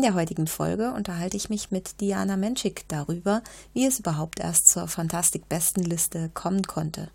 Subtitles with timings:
[0.00, 3.42] In der heutigen Folge unterhalte ich mich mit Diana Menschik darüber,
[3.74, 7.10] wie es überhaupt erst zur Fantastik-Bestenliste kommen konnte.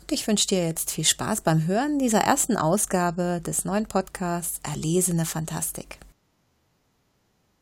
[0.00, 4.58] Und ich wünsche dir jetzt viel Spaß beim Hören dieser ersten Ausgabe des neuen Podcasts
[4.64, 6.00] Erlesene Fantastik.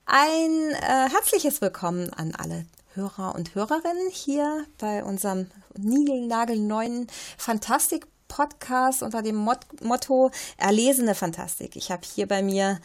[0.07, 9.03] Ein äh, herzliches Willkommen an alle Hörer und Hörerinnen hier bei unserem niegelnagelneuen Fantastik Podcast
[9.03, 11.77] unter dem Mot Motto Erlesene Fantastik.
[11.77, 12.81] Ich habe hier bei mir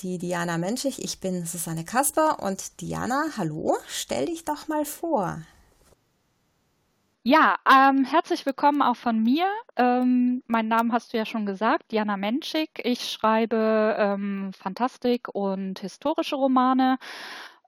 [0.00, 1.02] die Diana Menschig.
[1.02, 5.42] Ich bin Susanne Kasper und Diana, hallo, stell dich doch mal vor.
[7.26, 9.46] Ja, ähm, herzlich willkommen auch von mir.
[9.76, 12.68] Ähm, meinen Namen hast du ja schon gesagt, Diana Menschig.
[12.84, 16.98] Ich schreibe ähm, Fantastik und historische Romane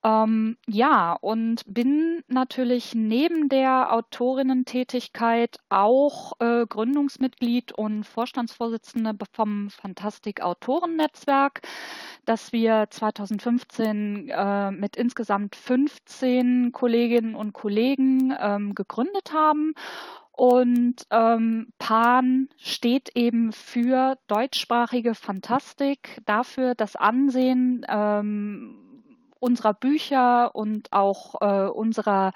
[0.06, 10.42] ähm, ja, und bin natürlich neben der Autorinnentätigkeit auch äh, Gründungsmitglied und Vorstandsvorsitzende vom Fantastik
[10.42, 11.62] Autorennetzwerk,
[12.24, 19.74] das wir 2015 äh, mit insgesamt 15 Kolleginnen und Kollegen ähm, gegründet haben.
[20.30, 28.85] Und ähm, PAN steht eben für deutschsprachige Fantastik, dafür das Ansehen ähm,
[29.40, 32.32] unserer Bücher und auch äh, unserer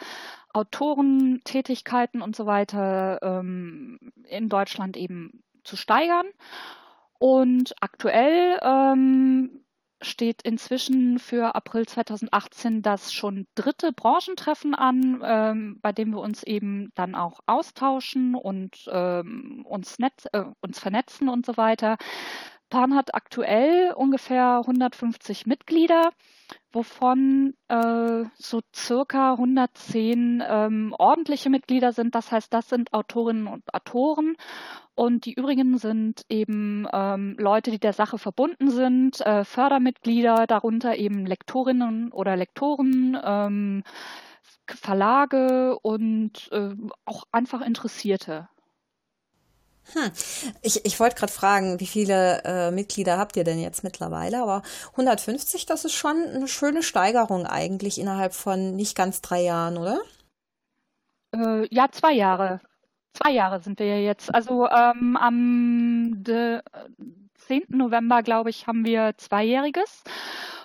[0.52, 6.26] Autorentätigkeiten und so weiter ähm, in Deutschland eben zu steigern.
[7.18, 9.64] Und aktuell ähm,
[10.02, 16.42] steht inzwischen für April 2018 das schon dritte Branchentreffen an, ähm, bei dem wir uns
[16.42, 21.98] eben dann auch austauschen und ähm, uns, netz, äh, uns vernetzen und so weiter.
[22.70, 26.10] PAN hat aktuell ungefähr 150 Mitglieder
[26.72, 32.14] wovon äh, so circa 110 ähm, ordentliche Mitglieder sind.
[32.14, 34.36] Das heißt, das sind Autorinnen und Autoren.
[34.94, 40.96] Und die übrigen sind eben ähm, Leute, die der Sache verbunden sind, äh, Fördermitglieder, darunter
[40.96, 43.82] eben Lektorinnen oder Lektoren, ähm,
[44.66, 46.70] Verlage und äh,
[47.04, 48.48] auch einfach Interessierte.
[49.92, 50.10] Hm.
[50.62, 54.42] Ich, ich wollte gerade fragen, wie viele äh, Mitglieder habt ihr denn jetzt mittlerweile?
[54.42, 59.76] Aber 150, das ist schon eine schöne Steigerung eigentlich innerhalb von nicht ganz drei Jahren,
[59.76, 60.00] oder?
[61.34, 62.60] Äh, ja, zwei Jahre.
[63.14, 64.32] Zwei Jahre sind wir ja jetzt.
[64.32, 67.64] Also ähm, am 10.
[67.68, 70.04] November, glaube ich, haben wir Zweijähriges.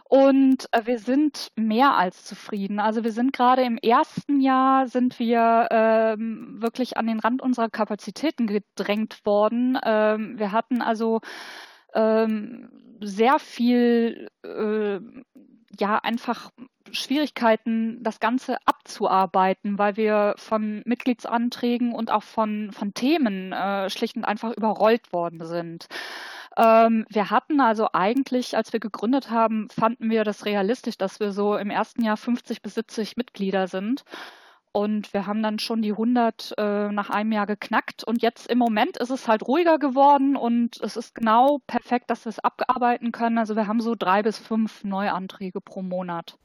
[0.07, 2.79] Und äh, wir sind mehr als zufrieden.
[2.79, 7.69] Also wir sind gerade im ersten Jahr sind wir ähm, wirklich an den Rand unserer
[7.69, 9.79] Kapazitäten gedrängt worden.
[9.83, 11.21] Ähm, wir hatten also
[11.95, 12.69] ähm,
[13.01, 14.99] sehr viel, äh,
[15.79, 16.51] ja, einfach
[16.91, 24.15] Schwierigkeiten, das Ganze abzuarbeiten, weil wir von Mitgliedsanträgen und auch von, von Themen äh, schlicht
[24.15, 25.87] und einfach überrollt worden sind.
[26.57, 31.31] Ähm, wir hatten also eigentlich, als wir gegründet haben, fanden wir das realistisch, dass wir
[31.31, 34.03] so im ersten Jahr 50 bis 70 Mitglieder sind.
[34.71, 38.03] Und wir haben dann schon die 100 äh, nach einem Jahr geknackt.
[38.03, 42.25] Und jetzt im Moment ist es halt ruhiger geworden und es ist genau perfekt, dass
[42.25, 43.37] wir es abarbeiten können.
[43.37, 46.37] Also wir haben so drei bis fünf Neuanträge pro Monat.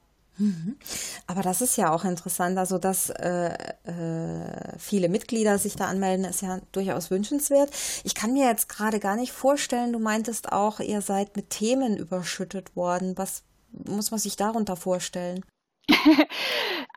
[1.27, 3.53] Aber das ist ja auch interessant, also dass äh,
[3.83, 7.69] äh, viele Mitglieder sich da anmelden, ist ja durchaus wünschenswert.
[8.03, 11.97] Ich kann mir jetzt gerade gar nicht vorstellen, du meintest auch, ihr seid mit Themen
[11.97, 13.17] überschüttet worden.
[13.17, 15.43] Was muss man sich darunter vorstellen?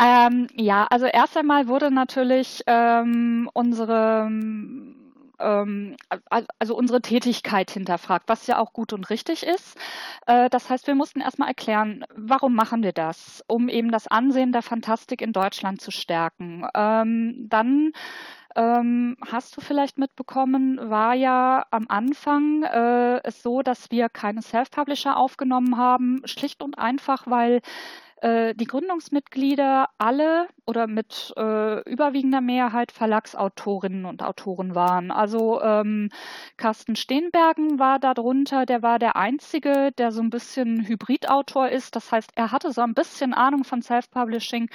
[0.00, 4.28] ähm, ja, also erst einmal wurde natürlich ähm, unsere
[5.38, 5.96] ähm,
[6.58, 9.76] also unsere Tätigkeit hinterfragt, was ja auch gut und richtig ist.
[10.26, 14.52] Äh, das heißt, wir mussten erstmal erklären, warum machen wir das, um eben das Ansehen
[14.52, 16.66] der Fantastik in Deutschland zu stärken.
[16.74, 17.92] Ähm, dann
[18.56, 24.42] ähm, hast du vielleicht mitbekommen, war ja am Anfang äh, es so, dass wir keine
[24.42, 27.60] Self-Publisher aufgenommen haben, schlicht und einfach, weil
[28.24, 35.10] äh, die Gründungsmitglieder alle oder mit äh, überwiegender Mehrheit Verlagsautorinnen und Autoren waren.
[35.10, 36.08] Also ähm,
[36.56, 41.96] Carsten Steenbergen war darunter, der war der Einzige, der so ein bisschen Hybridautor ist.
[41.96, 44.70] Das heißt, er hatte so ein bisschen Ahnung von Self-Publishing,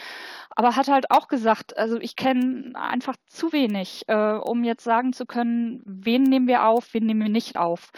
[0.52, 5.12] aber hat halt auch gesagt, also ich kenne einfach zu wenig, äh, um jetzt sagen
[5.12, 7.92] zu können, wen nehmen wir auf, wen nehmen wir nicht auf.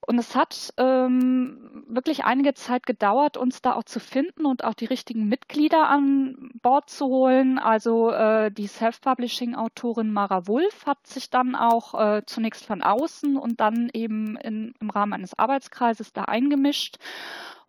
[0.00, 4.74] Und es hat ähm, wirklich einige Zeit gedauert, uns da auch zu finden und auch
[4.74, 7.58] die richtigen Mitglieder an Bord zu holen.
[7.58, 13.60] Also äh, die Self-Publishing-Autorin Mara Wulff hat sich dann auch äh, zunächst von außen und
[13.60, 16.98] dann eben in, im Rahmen eines Arbeitskreises da eingemischt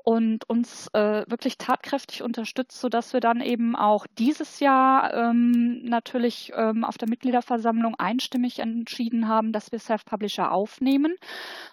[0.08, 6.54] und uns äh, wirklich tatkräftig unterstützt, sodass wir dann eben auch dieses Jahr ähm, natürlich
[6.56, 11.14] ähm, auf der Mitgliederversammlung einstimmig entschieden haben, dass wir Self-Publisher aufnehmen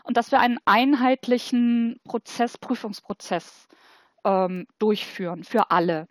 [0.03, 3.69] und dass wir einen einheitlichen Prozess, Prüfungsprozess
[4.25, 6.09] ähm, durchführen für alle.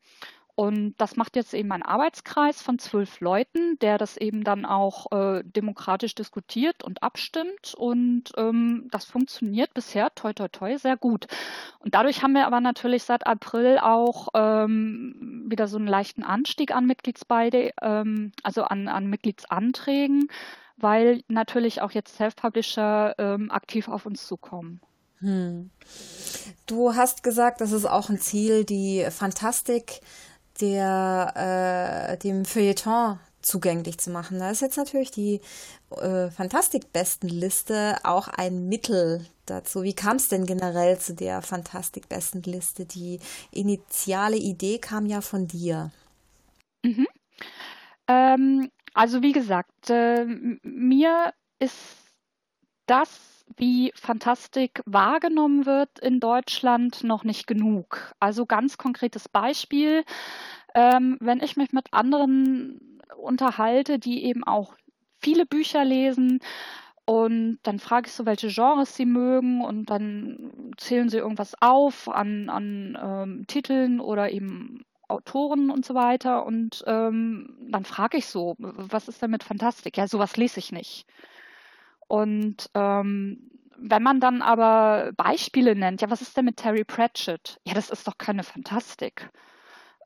[0.56, 5.12] Und das macht jetzt eben ein Arbeitskreis von zwölf Leuten, der das eben dann auch
[5.12, 7.74] äh, demokratisch diskutiert und abstimmt.
[7.76, 11.26] Und ähm, das funktioniert bisher toi toi toi sehr gut.
[11.80, 16.74] Und dadurch haben wir aber natürlich seit April auch ähm, wieder so einen leichten Anstieg
[16.76, 20.30] an Mitgliedsbeide, ähm, also an, an Mitgliedsanträgen,
[20.78, 24.82] weil natürlich auch jetzt Self-Publisher ähm, aktiv auf uns zukommen.
[25.24, 25.72] Hm.
[26.68, 30.02] Du hast gesagt, das ist auch ein Ziel, die Fantastik
[30.62, 34.40] der, äh, dem Feuilleton zugänglich zu machen.
[34.40, 35.42] Da ist jetzt natürlich die
[35.92, 39.84] äh, Fantastik-Bestenliste auch ein Mittel dazu.
[39.84, 42.86] Wie kam es denn generell zu der Fantastik-Bestenliste?
[42.86, 43.20] Die
[43.52, 45.92] initiale Idee kam ja von dir.
[46.84, 47.08] Mhm.
[48.08, 50.26] Ähm, also wie gesagt, äh,
[50.64, 51.76] mir ist
[52.86, 53.10] das
[53.56, 58.13] wie Fantastik wahrgenommen wird in Deutschland, noch nicht genug.
[58.19, 60.04] Also ganz konkretes Beispiel,
[60.75, 64.75] ähm, wenn ich mich mit anderen unterhalte, die eben auch
[65.19, 66.40] viele Bücher lesen,
[67.06, 72.07] und dann frage ich so, welche Genres sie mögen und dann zählen sie irgendwas auf
[72.07, 76.45] an, an ähm, Titeln oder eben Autoren und so weiter.
[76.45, 79.98] Und ähm, dann frage ich so, was ist denn mit Fantastik?
[79.98, 81.06] Ja, sowas lese ich nicht.
[82.08, 87.60] Und ähm, wenn man dann aber Beispiele nennt, ja, was ist denn mit Terry Pratchett?
[87.66, 89.30] Ja, das ist doch keine Fantastik.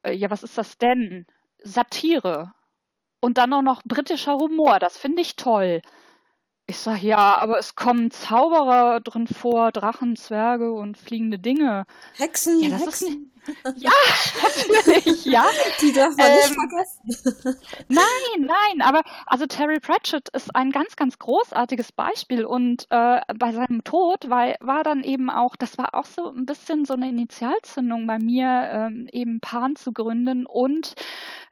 [0.04, 1.26] Äh, ja, was ist das denn?
[1.64, 2.54] Satire.
[3.20, 5.82] Und dann auch noch britischer Humor, das finde ich toll.
[6.68, 11.86] Ich sage, ja, aber es kommen Zauberer drin vor, Drachen, Zwerge und fliegende Dinge.
[12.16, 13.32] Hexen, ja, das Hexen.
[13.36, 13.37] Ist,
[13.76, 13.92] ja,
[14.42, 15.46] natürlich, ja.
[15.82, 17.62] Die darf man ähm, nicht vergessen.
[17.88, 23.52] Nein, nein, aber also Terry Pratchett ist ein ganz, ganz großartiges Beispiel und äh, bei
[23.52, 27.10] seinem Tod war, war dann eben auch, das war auch so ein bisschen so eine
[27.10, 30.96] Initialzündung bei mir, ähm, eben Pan zu gründen und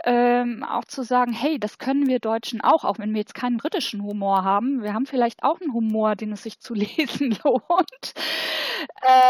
[0.04, 3.58] ähm, auch zu sagen, hey, das können wir Deutschen auch, auch wenn wir jetzt keinen
[3.58, 4.84] britischen Humor haben.
[4.84, 8.14] Wir haben vielleicht auch einen Humor, den es sich zu lesen lohnt.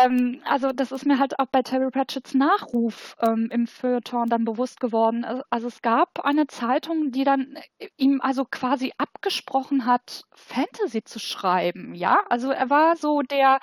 [0.04, 4.46] Ähm, also das ist mir halt auch bei Terry Pratchett's Nachruf ähm, im Feuilleton dann
[4.46, 5.26] bewusst geworden.
[5.50, 11.20] Also es gab eine Zeitung, die dann äh, ihm also quasi abgesprochen hat, Fantasy zu
[11.20, 11.96] schreiben.
[11.96, 13.60] Ja, also er war so der,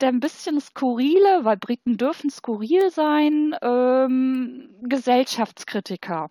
[0.00, 6.30] der ein bisschen skurrile, weil Briten dürfen skurril sein, ähm, Gesellschaftskritiker.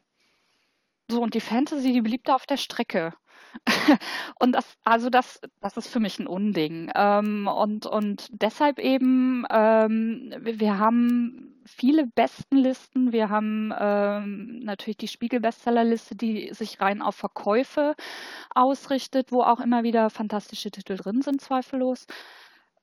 [1.10, 3.14] So, und die Fantasy, die blieb da auf der Strecke.
[4.40, 6.92] und das, also das, das ist für mich ein Unding.
[6.96, 13.12] Ähm, und, und deshalb eben, ähm, wir, haben viele Bestenlisten.
[13.12, 17.96] Wir haben ähm, natürlich die Spiegel-Bestsellerliste, die sich rein auf Verkäufe
[18.54, 22.08] ausrichtet, wo auch immer wieder fantastische Titel drin sind, zweifellos.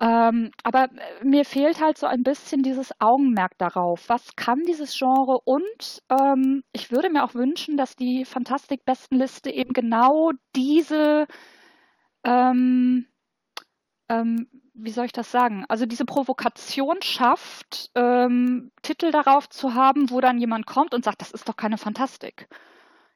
[0.00, 4.08] Ähm, aber äh, mir fehlt halt so ein bisschen dieses Augenmerk darauf.
[4.08, 5.38] Was kann dieses Genre?
[5.44, 11.26] Und ähm, ich würde mir auch wünschen, dass die Fantastik-Bestenliste eben genau diese,
[12.24, 13.06] ähm,
[14.08, 15.64] ähm, wie soll ich das sagen?
[15.68, 21.20] Also diese Provokation schafft, ähm, Titel darauf zu haben, wo dann jemand kommt und sagt,
[21.20, 22.48] das ist doch keine Fantastik.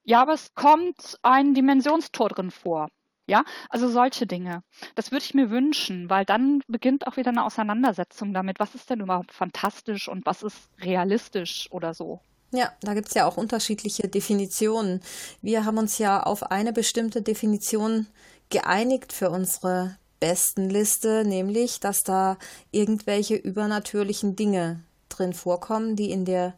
[0.05, 2.89] Ja, aber es kommt ein Dimensionstor drin vor.
[3.29, 4.63] Ja, also solche Dinge.
[4.95, 8.89] Das würde ich mir wünschen, weil dann beginnt auch wieder eine Auseinandersetzung damit, was ist
[8.89, 12.21] denn überhaupt fantastisch und was ist realistisch oder so.
[12.53, 15.03] Ja, da gibt's ja auch unterschiedliche Definitionen.
[15.43, 18.07] Wir haben uns ja auf eine bestimmte Definition
[18.49, 22.39] geeinigt für unsere besten Liste, nämlich, dass da
[22.71, 24.81] irgendwelche übernatürlichen Dinge
[25.11, 26.55] drin vorkommen, die in der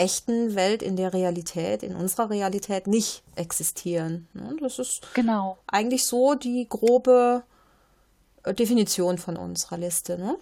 [0.00, 4.28] echten Welt, in der Realität, in unserer Realität nicht existieren.
[4.32, 5.58] Ne, das ist genau.
[5.66, 7.42] eigentlich so die grobe
[8.44, 10.18] äh, Definition von unserer Liste.
[10.18, 10.36] Ne?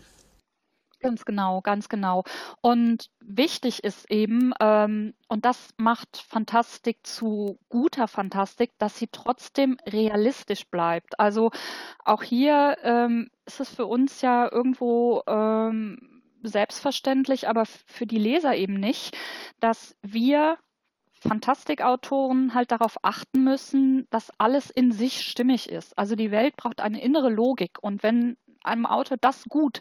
[1.00, 2.24] Ganz genau, ganz genau.
[2.60, 9.76] Und wichtig ist eben, ähm, und das macht Fantastik zu guter Fantastik, dass sie trotzdem
[9.86, 11.18] realistisch bleibt.
[11.20, 11.50] Also
[12.04, 18.54] auch hier ähm, ist es für uns ja irgendwo ähm, selbstverständlich, aber für die Leser
[18.56, 19.16] eben nicht,
[19.60, 20.58] dass wir
[21.20, 25.98] Fantastikautoren halt darauf achten müssen, dass alles in sich stimmig ist.
[25.98, 27.78] Also die Welt braucht eine innere Logik.
[27.80, 29.80] Und wenn einem Autor das gut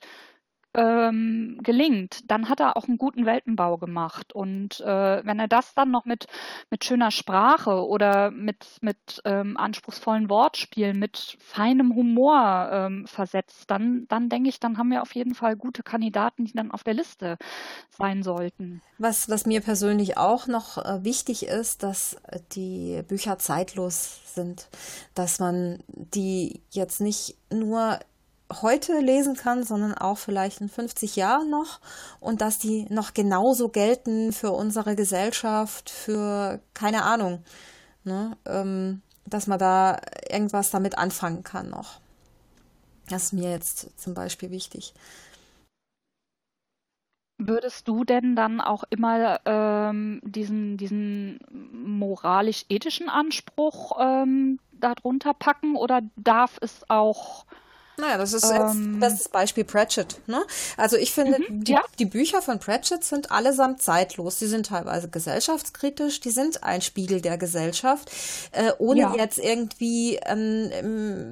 [0.78, 4.32] ähm, gelingt, dann hat er auch einen guten Weltenbau gemacht.
[4.34, 6.28] Und äh, wenn er das dann noch mit,
[6.70, 14.06] mit schöner Sprache oder mit, mit ähm, anspruchsvollen Wortspielen, mit feinem Humor ähm, versetzt, dann,
[14.08, 16.94] dann denke ich, dann haben wir auf jeden Fall gute Kandidaten, die dann auf der
[16.94, 17.38] Liste
[17.90, 18.82] sein sollten.
[19.00, 22.18] Was, was mir persönlich auch noch äh, wichtig ist, dass
[22.52, 24.70] die Bücher zeitlos sind,
[25.16, 28.00] dass man die jetzt nicht nur
[28.62, 31.80] heute lesen kann, sondern auch vielleicht in 50 Jahren noch
[32.20, 37.44] und dass die noch genauso gelten für unsere Gesellschaft, für keine Ahnung,
[38.04, 40.00] ne, ähm, dass man da
[40.30, 42.00] irgendwas damit anfangen kann noch.
[43.10, 44.94] Das ist mir jetzt zum Beispiel wichtig.
[47.40, 51.40] Würdest du denn dann auch immer ähm, diesen, diesen
[51.72, 57.46] moralisch-ethischen Anspruch ähm, darunter packen oder darf es auch
[58.00, 60.20] naja, das ist ähm, das Beispiel Pratchett.
[60.28, 60.46] Ne?
[60.78, 61.82] Also ich finde, mhm, die, ja.
[61.98, 64.38] die, Bücher von Pratchett sind allesamt zeitlos.
[64.38, 68.12] Die sind teilweise gesellschaftskritisch, die sind ein Spiegel der Gesellschaft,
[68.52, 69.16] äh, ohne ja.
[69.16, 70.70] jetzt irgendwie ähm,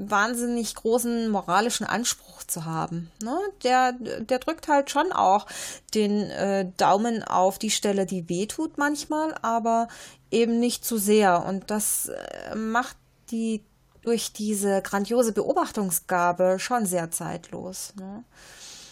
[0.10, 3.12] wahnsinnig großen moralischen Anspruch zu haben.
[3.24, 3.38] Ne?
[3.64, 5.46] Der, der drückt halt schon auch
[5.94, 9.88] den äh, Daumen auf die Stelle, die weh tut manchmal, aber
[10.32, 11.46] eben nicht zu sehr.
[11.46, 12.98] Und das äh, macht
[13.30, 13.64] die
[14.06, 17.94] durch diese grandiose Beobachtungsgabe schon sehr zeitlos.
[18.00, 18.24] Ne?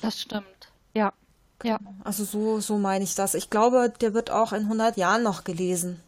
[0.02, 1.14] Das stimmt, ja.
[1.64, 1.80] ja.
[2.04, 3.36] Also so, so meine ich das.
[3.36, 6.02] Ich glaube, der wird auch in 100 Jahren noch gelesen.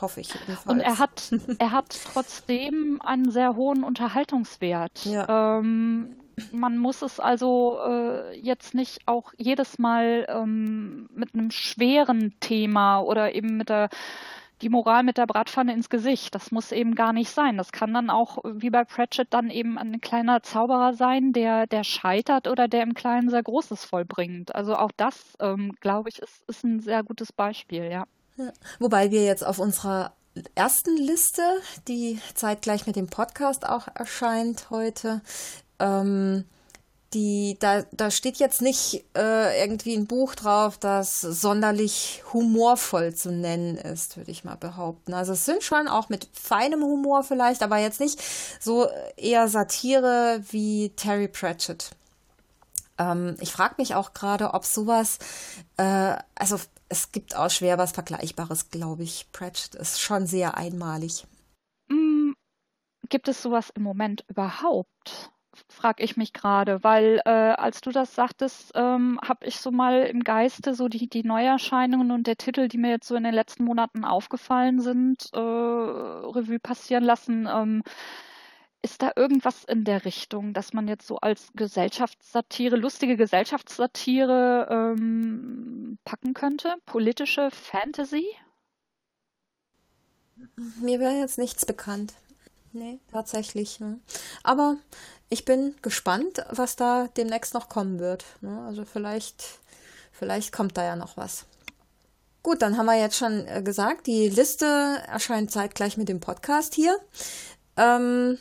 [0.00, 0.66] Hoffe ich jedenfalls.
[0.66, 5.04] Und er hat, er hat trotzdem einen sehr hohen Unterhaltungswert.
[5.04, 5.58] Ja.
[5.58, 6.16] Ähm,
[6.50, 13.00] man muss es also äh, jetzt nicht auch jedes Mal ähm, mit einem schweren Thema
[13.00, 13.90] oder eben mit der
[14.62, 16.34] die Moral mit der Bratpfanne ins Gesicht.
[16.34, 17.58] Das muss eben gar nicht sein.
[17.58, 21.84] Das kann dann auch, wie bei Pratchett, dann eben ein kleiner Zauberer sein, der, der
[21.84, 24.54] scheitert oder der im Kleinen sehr Großes vollbringt.
[24.54, 28.04] Also auch das, ähm, glaube ich, ist, ist ein sehr gutes Beispiel, ja.
[28.36, 28.52] ja.
[28.78, 30.12] Wobei wir jetzt auf unserer
[30.54, 31.42] ersten Liste,
[31.88, 35.20] die zeitgleich mit dem Podcast auch erscheint heute,
[35.78, 36.44] ähm,
[37.14, 43.30] die, da, da steht jetzt nicht äh, irgendwie ein Buch drauf, das sonderlich humorvoll zu
[43.30, 45.14] nennen ist, würde ich mal behaupten.
[45.14, 48.20] Also es sind schon auch mit feinem Humor vielleicht, aber jetzt nicht
[48.60, 51.90] so eher Satire wie Terry Pratchett.
[52.98, 55.18] Ähm, ich frage mich auch gerade, ob sowas,
[55.76, 59.26] äh, also es gibt auch schwer was Vergleichbares, glaube ich.
[59.32, 61.26] Pratchett ist schon sehr einmalig.
[61.88, 62.32] Mm,
[63.08, 65.32] gibt es sowas im Moment überhaupt?
[65.68, 70.02] Frage ich mich gerade, weil äh, als du das sagtest, ähm, habe ich so mal
[70.04, 73.34] im Geiste so die, die Neuerscheinungen und der Titel, die mir jetzt so in den
[73.34, 77.48] letzten Monaten aufgefallen sind, äh, Revue passieren lassen.
[77.52, 77.82] Ähm,
[78.84, 85.98] ist da irgendwas in der Richtung, dass man jetzt so als Gesellschaftssatire, lustige Gesellschaftssatire ähm,
[86.04, 86.74] packen könnte?
[86.84, 88.26] Politische Fantasy?
[90.80, 92.14] Mir wäre jetzt nichts bekannt.
[92.72, 93.80] Nee, tatsächlich.
[93.80, 94.00] Ne?
[94.42, 94.76] Aber
[95.28, 98.24] ich bin gespannt, was da demnächst noch kommen wird.
[98.40, 98.64] Ne?
[98.66, 99.60] Also vielleicht,
[100.10, 101.46] vielleicht kommt da ja noch was.
[102.42, 104.66] Gut, dann haben wir jetzt schon äh, gesagt, die Liste
[105.06, 106.96] erscheint zeitgleich mit dem Podcast hier.
[107.76, 108.38] Ähm,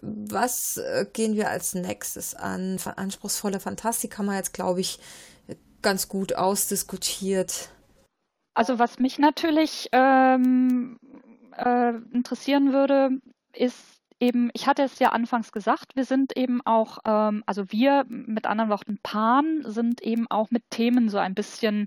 [0.00, 2.78] was äh, gehen wir als nächstes an?
[2.96, 4.98] Anspruchsvolle Fantastik haben wir jetzt, glaube ich,
[5.82, 7.68] ganz gut ausdiskutiert.
[8.54, 10.98] Also was mich natürlich ähm,
[11.56, 13.20] äh, interessieren würde,
[13.52, 18.04] ist eben, ich hatte es ja anfangs gesagt, wir sind eben auch, ähm, also wir
[18.08, 21.86] mit anderen Worten Pan sind eben auch mit Themen so ein bisschen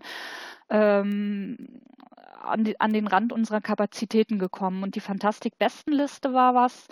[0.70, 1.82] ähm,
[2.42, 4.84] an, die, an, den Rand unserer Kapazitäten gekommen.
[4.84, 6.88] Und die Fantastik-Bestenliste war was,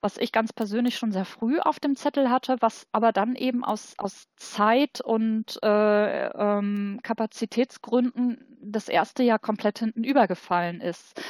[0.00, 3.64] was ich ganz persönlich schon sehr früh auf dem Zettel hatte, was aber dann eben
[3.64, 11.20] aus, aus Zeit und äh, ähm, Kapazitätsgründen das erste Jahr komplett hinten übergefallen ist.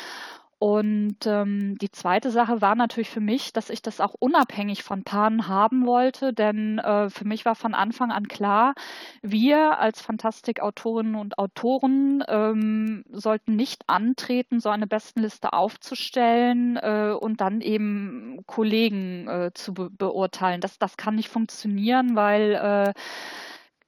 [0.63, 5.03] Und ähm, die zweite Sache war natürlich für mich, dass ich das auch unabhängig von
[5.03, 8.75] Pan haben wollte, denn äh, für mich war von Anfang an klar,
[9.23, 17.41] wir als Fantastikautorinnen und Autoren ähm, sollten nicht antreten, so eine Bestenliste aufzustellen äh, und
[17.41, 20.61] dann eben Kollegen äh, zu be beurteilen.
[20.61, 22.93] Das, das kann nicht funktionieren, weil äh,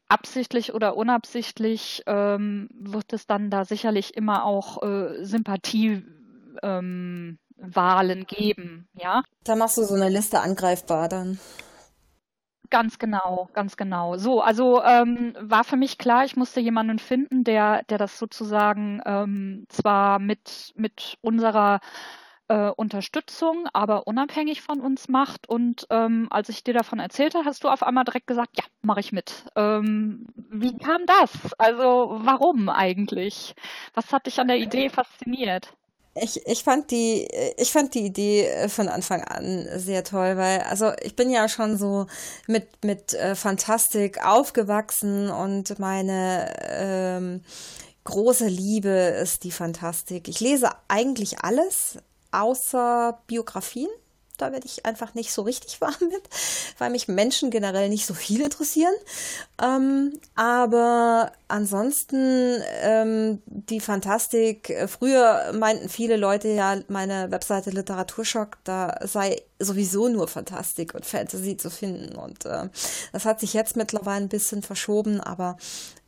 [0.09, 6.13] absichtlich oder unabsichtlich ähm, wird es dann da sicherlich immer auch äh, Sympathiewahlen
[6.62, 7.38] ähm,
[8.26, 9.23] geben, ja.
[9.44, 11.38] Da machst du so eine Liste angreifbar dann.
[12.70, 14.16] Ganz genau, ganz genau.
[14.16, 19.00] So, also ähm, war für mich klar, ich musste jemanden finden, der, der das sozusagen
[19.04, 21.80] ähm, zwar mit, mit unserer
[22.49, 25.49] äh, Unterstützung, aber unabhängig von uns macht.
[25.49, 29.00] Und ähm, als ich dir davon erzählte, hast du auf einmal direkt gesagt, ja, mache
[29.00, 29.44] ich mit.
[29.56, 31.54] Ähm, wie kam das?
[31.58, 33.54] Also warum eigentlich?
[33.94, 35.75] Was hat dich an der Idee fasziniert?
[36.14, 40.61] Ich, ich fand die, ich fand die Idee äh, von Anfang an sehr toll, weil,
[40.61, 42.06] also ich bin ja schon so
[42.47, 47.42] mit, mit äh, Fantastik aufgewachsen und meine ähm,
[48.04, 50.28] große Liebe ist die Fantastik.
[50.28, 51.99] Ich lese eigentlich alles,
[52.30, 53.88] außer Biografien.
[54.37, 56.23] Da werde ich einfach nicht so richtig warm mit,
[56.79, 58.95] weil mich Menschen generell nicht so viel interessieren.
[59.62, 64.71] Ähm, aber ansonsten ähm, die Fantastik.
[64.71, 71.06] Äh, früher meinten viele Leute ja, meine Webseite Literaturschock, da sei sowieso nur Fantastik und
[71.06, 72.16] Fantasy zu finden.
[72.16, 72.68] Und äh,
[73.12, 75.56] das hat sich jetzt mittlerweile ein bisschen verschoben, aber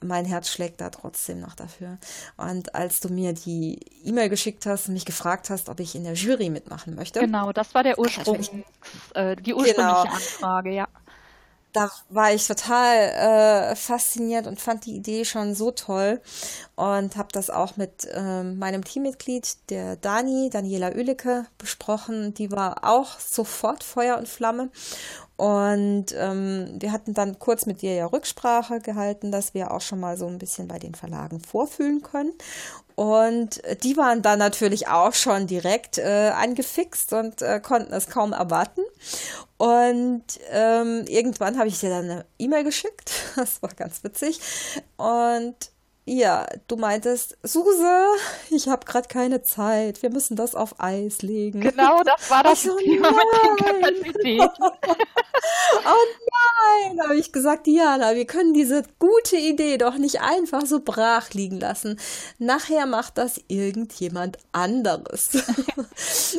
[0.02, 1.98] mein Herz schlägt da trotzdem noch dafür.
[2.36, 6.04] Und als du mir die E-Mail geschickt hast und mich gefragt hast, ob ich in
[6.04, 7.20] der Jury mitmachen möchte.
[7.20, 8.40] Genau, das war der Ursprung,
[9.14, 10.02] äh, die ursprüngliche genau.
[10.02, 10.88] Anfrage, ja
[11.76, 16.22] da war ich total äh, fasziniert und fand die Idee schon so toll
[16.74, 22.32] und habe das auch mit ähm, meinem Teammitglied, der Dani, Daniela Oelicke, besprochen.
[22.32, 24.70] Die war auch sofort Feuer und Flamme.
[25.36, 30.00] Und ähm, wir hatten dann kurz mit dir ja Rücksprache gehalten, dass wir auch schon
[30.00, 32.32] mal so ein bisschen bei den Verlagen vorfühlen können.
[32.96, 38.32] Und die waren dann natürlich auch schon direkt äh, angefixt und äh, konnten es kaum
[38.32, 38.80] erwarten.
[39.58, 43.12] Und ähm, irgendwann habe ich dir dann eine E-Mail geschickt.
[43.36, 44.40] Das war ganz witzig.
[44.96, 45.70] Und
[46.08, 48.06] ja, du meintest, Suse,
[48.50, 50.02] ich habe gerade keine Zeit.
[50.02, 51.60] Wir müssen das auf Eis legen.
[51.60, 54.62] Genau, das war das so, Thema mit den Kapazitäten.
[55.84, 56.06] oh
[56.94, 61.30] nein, habe ich gesagt, Diana, wir können diese gute Idee doch nicht einfach so brach
[61.30, 61.98] liegen lassen.
[62.38, 65.30] Nachher macht das irgendjemand anderes.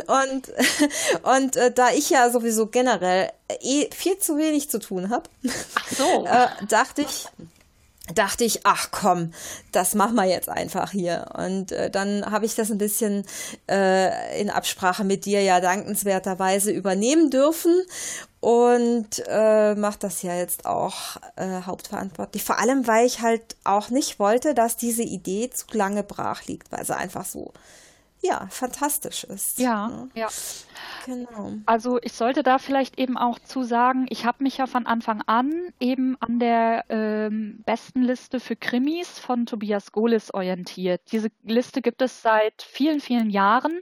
[0.07, 0.53] und
[1.23, 5.29] und äh, da ich ja sowieso generell eh viel zu wenig zu tun habe,
[5.97, 6.25] so.
[6.25, 7.27] äh, dachte ich,
[8.13, 9.31] dachte ich, ach komm,
[9.71, 11.25] das machen wir jetzt einfach hier.
[11.37, 13.25] Und äh, dann habe ich das ein bisschen
[13.69, 17.73] äh, in Absprache mit dir ja dankenswerterweise übernehmen dürfen
[18.39, 22.43] und äh, mache das ja jetzt auch äh, hauptverantwortlich.
[22.43, 26.71] Vor allem, weil ich halt auch nicht wollte, dass diese Idee zu lange brach liegt,
[26.71, 27.51] weil sie einfach so
[28.21, 29.59] ja, fantastisch ist.
[29.59, 30.09] Ja, ne?
[30.15, 30.27] ja.
[31.05, 31.53] Genau.
[31.65, 35.21] Also ich sollte da vielleicht eben auch zu sagen, ich habe mich ja von Anfang
[35.25, 41.01] an eben an der ähm, besten Liste für Krimis von Tobias Golis orientiert.
[41.11, 43.79] Diese Liste gibt es seit vielen, vielen Jahren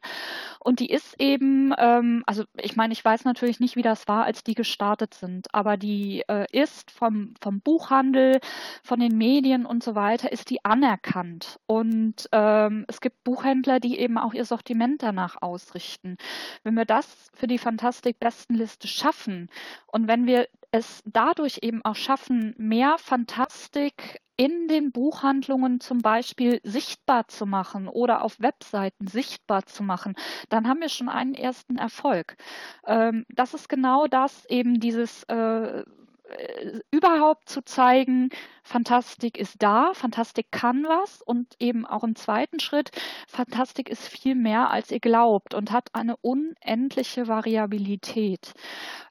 [0.59, 4.25] und die ist eben, ähm, also ich meine, ich weiß natürlich nicht, wie das war,
[4.25, 8.39] als die gestartet sind, aber die äh, ist vom, vom Buchhandel,
[8.83, 11.59] von den Medien und so weiter, ist die anerkannt.
[11.67, 16.17] Und ähm, es gibt Buchhändler, die eben auch ihr Sortiment danach ausrichten.
[16.63, 19.49] Wenn wir das für die Fantastik-Bestenliste schaffen
[19.87, 26.59] und wenn wir es dadurch eben auch schaffen, mehr Fantastik in den Buchhandlungen zum Beispiel
[26.63, 30.15] sichtbar zu machen oder auf Webseiten sichtbar zu machen,
[30.49, 32.35] dann haben wir schon einen ersten Erfolg.
[32.85, 35.83] Ähm, das ist genau das, eben dieses äh,
[36.29, 38.29] äh, überhaupt zu zeigen,
[38.63, 42.91] Fantastik ist da, Fantastik kann was und eben auch im zweiten Schritt,
[43.27, 48.53] Fantastik ist viel mehr, als ihr glaubt und hat eine unendliche Variabilität.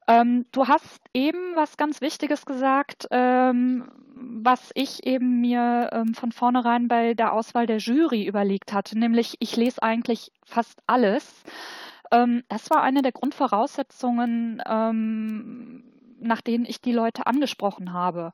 [0.09, 6.33] Ähm, du hast eben was ganz Wichtiges gesagt, ähm, was ich eben mir ähm, von
[6.33, 11.45] vornherein bei der Auswahl der Jury überlegt hatte, nämlich ich lese eigentlich fast alles.
[12.11, 15.85] Ähm, das war eine der Grundvoraussetzungen, ähm,
[16.27, 18.33] nach denen ich die Leute angesprochen habe.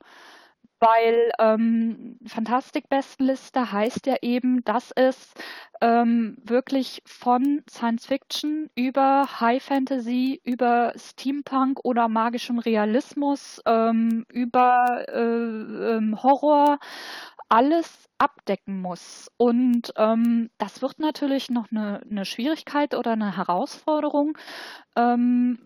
[0.80, 5.34] Weil ähm, Fantastik-Bestenliste heißt ja eben, dass es
[5.82, 15.04] ähm, wirklich von Science Fiction über High Fantasy, über Steampunk oder magischem Realismus, ähm, über
[15.08, 16.78] äh, ähm, Horror
[17.50, 19.30] alles abdecken muss.
[19.36, 24.38] Und ähm, das wird natürlich noch eine, eine Schwierigkeit oder eine Herausforderung,
[24.96, 25.58] ähm,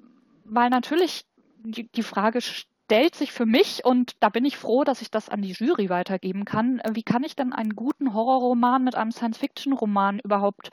[0.44, 1.24] weil natürlich
[1.64, 5.28] die, die Frage stellt sich für mich und da bin ich froh, dass ich das
[5.28, 6.82] an die Jury weitergeben kann.
[6.90, 10.70] Wie kann ich denn einen guten Horrorroman mit einem Science-Fiction-Roman überhaupt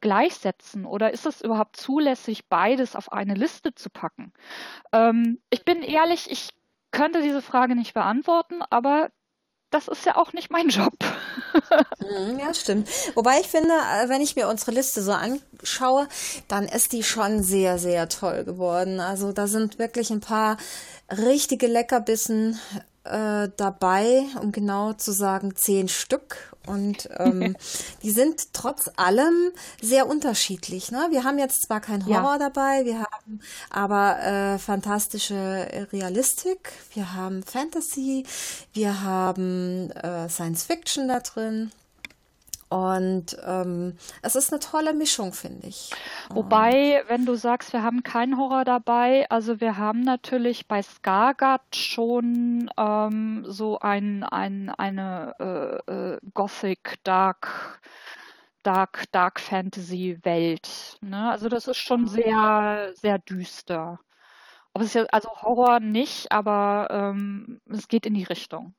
[0.00, 0.84] gleichsetzen?
[0.84, 4.32] Oder ist es überhaupt zulässig, beides auf eine Liste zu packen?
[4.92, 6.50] Ähm, ich bin ehrlich, ich
[6.90, 9.10] könnte diese Frage nicht beantworten, aber
[9.70, 10.96] das ist ja auch nicht mein Job.
[12.00, 12.88] Mhm, ja, stimmt.
[13.14, 16.08] Wobei ich finde, äh, wenn ich mir unsere Liste so anschaue,
[16.48, 19.00] dann ist die schon sehr, sehr toll geworden.
[19.00, 20.56] Also da sind wirklich ein paar
[21.10, 22.58] richtige Leckerbissen
[23.10, 26.54] äh, dabei, um genau zu sagen, zehn Stück.
[26.66, 27.56] Und ähm,
[28.02, 30.90] die sind trotz allem sehr unterschiedlich.
[30.90, 31.08] Ne?
[31.10, 32.38] Wir haben jetzt zwar kein Horror ja.
[32.38, 33.40] dabei, wir haben
[33.70, 38.24] aber äh, fantastische Realistik, wir haben Fantasy,
[38.72, 41.70] wir haben äh, Science Fiction da drin.
[42.68, 45.90] Und ähm, es ist eine tolle Mischung, finde ich.
[46.28, 51.62] Wobei, wenn du sagst, wir haben keinen Horror dabei, also wir haben natürlich bei Skagat
[51.74, 55.34] schon ähm, so ein, ein, eine
[55.88, 57.80] äh, äh, Gothic Dark
[58.62, 60.98] Dark, Dark Fantasy Welt.
[61.00, 61.30] Ne?
[61.30, 63.98] Also das ist schon sehr, sehr düster.
[64.74, 68.74] Aber es ja, also Horror nicht, aber ähm, es geht in die Richtung.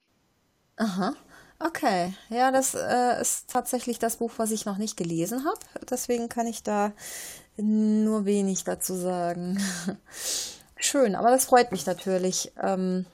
[0.78, 1.14] Aha.
[1.62, 5.60] Okay, ja, das äh, ist tatsächlich das Buch, was ich noch nicht gelesen habe.
[5.90, 6.94] Deswegen kann ich da
[7.58, 9.62] nur wenig dazu sagen.
[10.78, 12.54] Schön, aber das freut mich natürlich.
[12.62, 13.06] Ähm,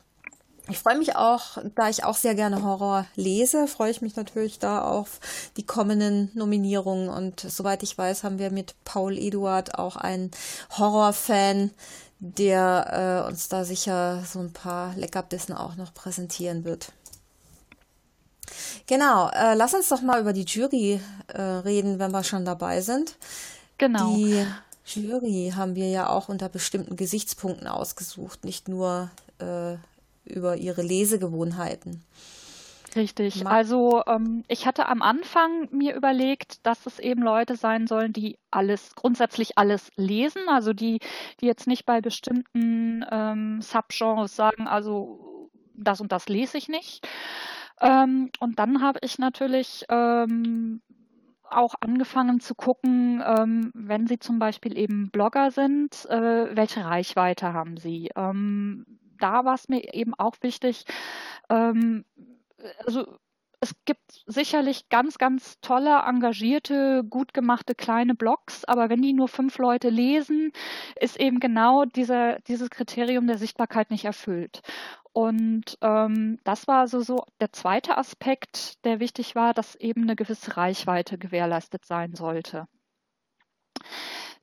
[0.68, 4.60] ich freue mich auch, da ich auch sehr gerne Horror lese, freue ich mich natürlich
[4.60, 5.20] da auf
[5.58, 7.10] die kommenden Nominierungen.
[7.10, 10.30] Und soweit ich weiß, haben wir mit Paul Eduard auch einen
[10.78, 11.72] Horrorfan,
[12.20, 16.92] der äh, uns da sicher so ein paar Leckerbissen auch noch präsentieren wird.
[18.88, 22.82] Genau, äh, lass uns doch mal über die Jury äh, reden, wenn wir schon dabei
[22.82, 23.16] sind.
[23.78, 24.16] Genau.
[24.16, 24.46] Die
[24.86, 29.76] Jury haben wir ja auch unter bestimmten Gesichtspunkten ausgesucht, nicht nur äh,
[30.26, 32.04] über ihre Lesegewohnheiten.
[32.96, 33.46] Richtig.
[33.46, 38.38] Also ähm, ich hatte am Anfang mir überlegt, dass es eben Leute sein sollen, die
[38.52, 41.00] alles, grundsätzlich alles lesen, also die,
[41.42, 47.06] die jetzt nicht bei bestimmten ähm, Subgenres sagen, also das und das lese ich nicht,
[47.82, 50.82] ähm, und dann habe ich natürlich ähm,
[51.50, 57.54] auch angefangen zu gucken, ähm, wenn Sie zum Beispiel eben Blogger sind, äh, welche Reichweite
[57.54, 58.10] haben Sie?
[58.16, 58.86] Ähm,
[59.20, 60.86] da war es mir eben auch wichtig,
[61.50, 62.06] ähm,
[62.86, 63.18] also
[63.62, 69.28] es gibt sicherlich ganz, ganz tolle, engagierte, gut gemachte kleine Blogs, aber wenn die nur
[69.28, 70.52] fünf Leute lesen,
[71.00, 74.62] ist eben genau dieser, dieses Kriterium der Sichtbarkeit nicht erfüllt.
[75.16, 80.18] Und ähm, das war also so der zweite Aspekt, der wichtig war, dass eben eine
[80.18, 82.68] gewisse Reichweite gewährleistet sein sollte.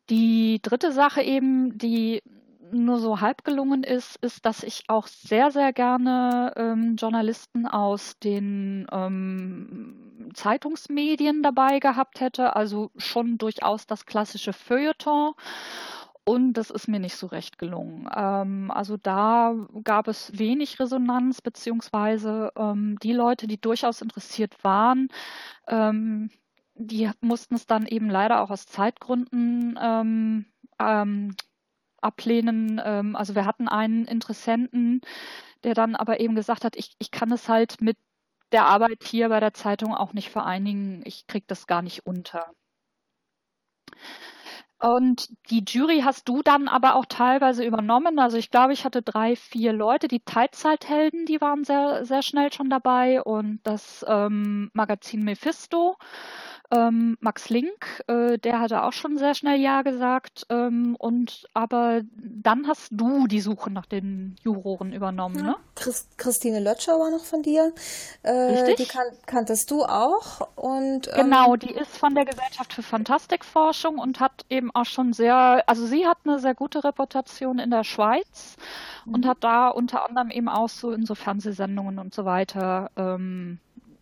[0.08, 2.22] Die dritte Sache eben, die
[2.70, 8.18] nur so halb gelungen ist, ist, dass ich auch sehr, sehr gerne ähm, Journalisten aus
[8.18, 15.34] den ähm, Zeitungsmedien dabei gehabt hätte, also schon durchaus das klassische Feuilleton
[16.24, 18.08] und das ist mir nicht so recht gelungen.
[18.14, 25.08] Ähm, also da gab es wenig Resonanz, beziehungsweise ähm, die Leute, die durchaus interessiert waren,
[25.66, 26.30] ähm,
[26.74, 30.46] die mussten es dann eben leider auch aus Zeitgründen ähm,
[30.78, 31.36] ähm,
[32.00, 32.80] ablehnen.
[32.84, 35.00] Ähm, also wir hatten einen Interessenten,
[35.64, 37.96] der dann aber eben gesagt hat, ich, ich kann es halt mit
[38.52, 41.02] der Arbeit hier bei der Zeitung auch nicht vereinigen.
[41.04, 42.52] Ich kriege das gar nicht unter.
[44.82, 48.18] Und die Jury hast du dann aber auch teilweise übernommen.
[48.18, 50.08] Also ich glaube, ich hatte drei, vier Leute.
[50.08, 55.96] Die Teilzeithelden, die waren sehr, sehr schnell schon dabei und das ähm, Magazin Mephisto
[56.72, 60.46] ähm, Max Link, äh, der hatte auch schon sehr schnell Ja gesagt.
[60.48, 65.42] Ähm, und aber dann hast du die Suche nach den Juroren übernommen, ja.
[65.42, 65.56] ne?
[65.74, 67.72] Christ Christine Lötscher war noch von dir.
[68.22, 68.76] Äh, Richtig.
[68.76, 70.48] Die kan kanntest du auch.
[70.56, 75.12] Und, ähm, genau, die ist von der Gesellschaft für Fantastikforschung und hat eben auch schon
[75.12, 78.56] sehr, also sie hat eine sehr gute Reputation in der Schweiz
[79.04, 79.14] mhm.
[79.14, 83.58] und hat da unter anderem eben auch so in so Fernsehsendungen und so weiter ähm,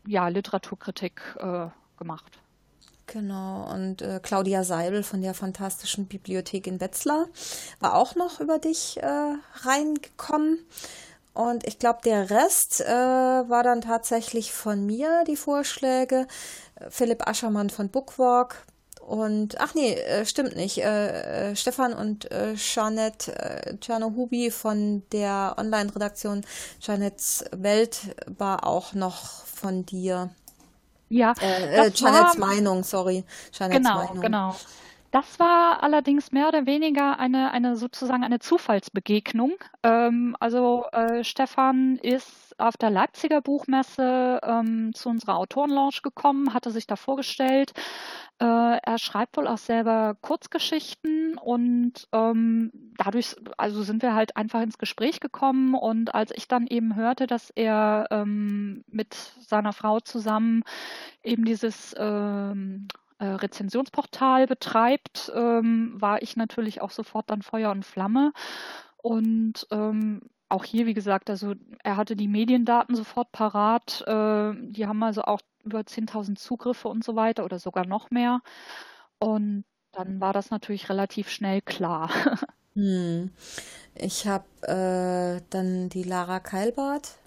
[0.06, 1.66] ja, Literaturkritik äh,
[1.98, 2.40] gemacht.
[3.12, 7.26] Genau, und äh, Claudia Seibel von der Fantastischen Bibliothek in Wetzlar
[7.80, 10.58] war auch noch über dich äh, reingekommen.
[11.34, 16.28] Und ich glaube, der Rest äh, war dann tatsächlich von mir, die Vorschläge.
[16.88, 18.64] Philipp Aschermann von Bookwalk.
[19.00, 20.78] Und, ach nee, äh, stimmt nicht.
[20.78, 26.42] Äh, äh, Stefan und äh, Jeanette äh, Czernohubi von der Online-Redaktion
[26.80, 30.30] Jeanettes Welt war auch noch von dir.
[31.10, 33.24] Ja, äh, äh, Janets Meinung, sorry.
[33.52, 34.20] Janets genau, Meinung.
[34.20, 34.56] genau.
[35.10, 39.54] Das war allerdings mehr oder weniger eine, eine sozusagen eine Zufallsbegegnung.
[39.82, 46.70] Ähm, also äh, Stefan ist auf der Leipziger Buchmesse ähm, zu unserer Autorenlaunch gekommen, hatte
[46.70, 47.72] sich da vorgestellt.
[48.38, 54.62] Äh, er schreibt wohl auch selber Kurzgeschichten und ähm, dadurch, also sind wir halt einfach
[54.62, 59.98] ins Gespräch gekommen und als ich dann eben hörte, dass er ähm, mit seiner Frau
[59.98, 60.62] zusammen
[61.24, 62.86] eben dieses ähm,
[63.20, 68.33] äh, Rezensionsportal betreibt, ähm, war ich natürlich auch sofort dann Feuer und Flamme.
[68.96, 71.54] Und ähm, auch hier, wie gesagt, also
[71.85, 74.02] er hatte die Mediendaten sofort parat.
[74.06, 78.40] Äh, die haben also auch über 10.000 Zugriffe und so weiter oder sogar noch mehr.
[79.18, 82.11] Und dann war das natürlich relativ schnell klar.
[82.74, 83.33] Hm.
[83.96, 87.18] Ich habe äh, dann die Lara Keilbart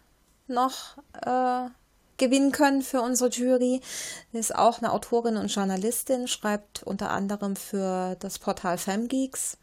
[0.47, 1.69] noch äh,
[2.17, 3.81] gewinnen können für unsere Jury.
[4.31, 9.57] Sie ist auch eine Autorin und Journalistin, schreibt unter anderem für das Portal Femgeeks.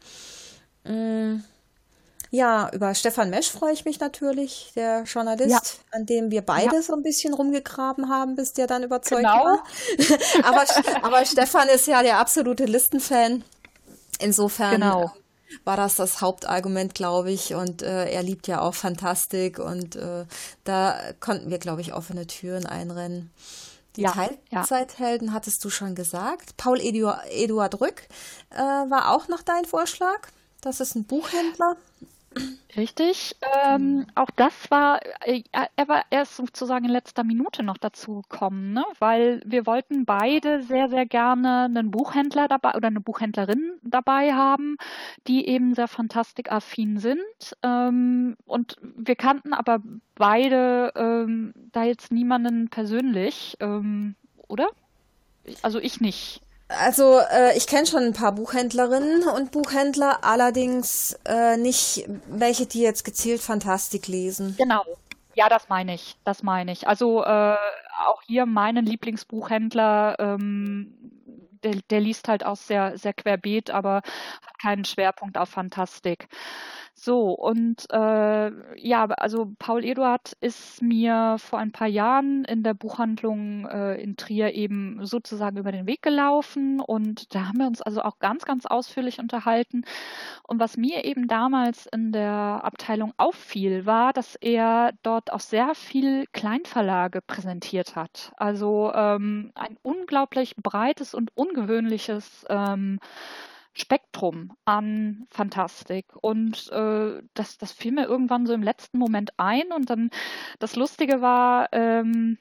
[0.83, 1.37] Mm.
[2.33, 5.59] Ja, über Stefan Mesch freue ich mich natürlich, der Journalist, ja.
[5.91, 6.81] an dem wir beide ja.
[6.81, 9.43] so ein bisschen rumgegraben haben, bis der dann überzeugt genau.
[9.43, 9.63] war.
[10.43, 10.65] aber,
[11.01, 13.43] aber Stefan ist ja der absolute Listenfan.
[14.19, 15.11] Insofern genau
[15.63, 17.53] war das das Hauptargument, glaube ich.
[17.53, 20.25] Und äh, er liebt ja auch Fantastik und äh,
[20.63, 23.31] da konnten wir, glaube ich, offene Türen einrennen.
[23.97, 24.11] Die ja,
[24.49, 25.33] Teilzeithelden ja.
[25.33, 26.55] hattest du schon gesagt.
[26.55, 28.07] Paul Eduard, Eduard Rück
[28.51, 30.29] äh, war auch noch dein Vorschlag.
[30.61, 31.75] Das ist ein Buchhändler.
[32.77, 33.35] Richtig.
[33.65, 38.71] Ähm, auch das war, äh, er war erst sozusagen in letzter Minute noch dazu gekommen,
[38.71, 38.83] ne?
[38.99, 44.77] weil wir wollten beide sehr, sehr gerne einen Buchhändler dabei oder eine Buchhändlerin dabei haben,
[45.27, 47.21] die eben sehr fantastikaffin sind.
[47.61, 49.81] Ähm, und wir kannten aber
[50.15, 54.15] beide ähm, da jetzt niemanden persönlich, ähm,
[54.47, 54.69] oder?
[55.61, 56.41] Also ich nicht.
[56.79, 62.81] Also äh, ich kenne schon ein paar Buchhändlerinnen und Buchhändler, allerdings äh, nicht welche, die
[62.81, 64.55] jetzt gezielt Fantastik lesen.
[64.57, 64.83] Genau.
[65.33, 66.17] Ja, das meine ich.
[66.23, 66.87] Das meine ich.
[66.87, 67.55] Also äh,
[68.07, 70.93] auch hier meinen Lieblingsbuchhändler, ähm,
[71.63, 76.27] der, der liest halt auch sehr, sehr querbeet, aber hat keinen Schwerpunkt auf Fantastik.
[77.03, 82.75] So, und äh, ja, also Paul Eduard ist mir vor ein paar Jahren in der
[82.75, 87.81] Buchhandlung äh, in Trier eben sozusagen über den Weg gelaufen und da haben wir uns
[87.81, 89.81] also auch ganz, ganz ausführlich unterhalten.
[90.43, 95.73] Und was mir eben damals in der Abteilung auffiel, war, dass er dort auch sehr
[95.73, 98.31] viel Kleinverlage präsentiert hat.
[98.37, 102.99] Also ähm, ein unglaublich breites und ungewöhnliches ähm,
[103.73, 106.05] Spektrum an Fantastik.
[106.21, 109.71] Und äh, das, das fiel mir irgendwann so im letzten Moment ein.
[109.71, 110.09] Und dann
[110.59, 112.37] das Lustige war, ähm,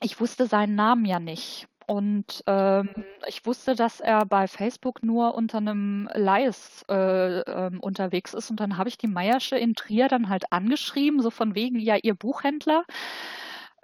[0.00, 1.68] ich wusste seinen Namen ja nicht.
[1.86, 2.88] Und ähm,
[3.28, 8.50] ich wusste, dass er bei Facebook nur unter einem Lies äh, äh, unterwegs ist.
[8.50, 11.96] Und dann habe ich die Meiersche in Trier dann halt angeschrieben, so von wegen, ja,
[11.96, 12.84] ihr Buchhändler.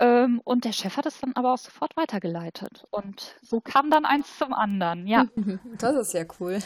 [0.03, 2.85] Ähm, und der Chef hat es dann aber auch sofort weitergeleitet.
[2.91, 5.27] Und so kam dann eins zum anderen, ja.
[5.79, 6.59] Das ist ja cool.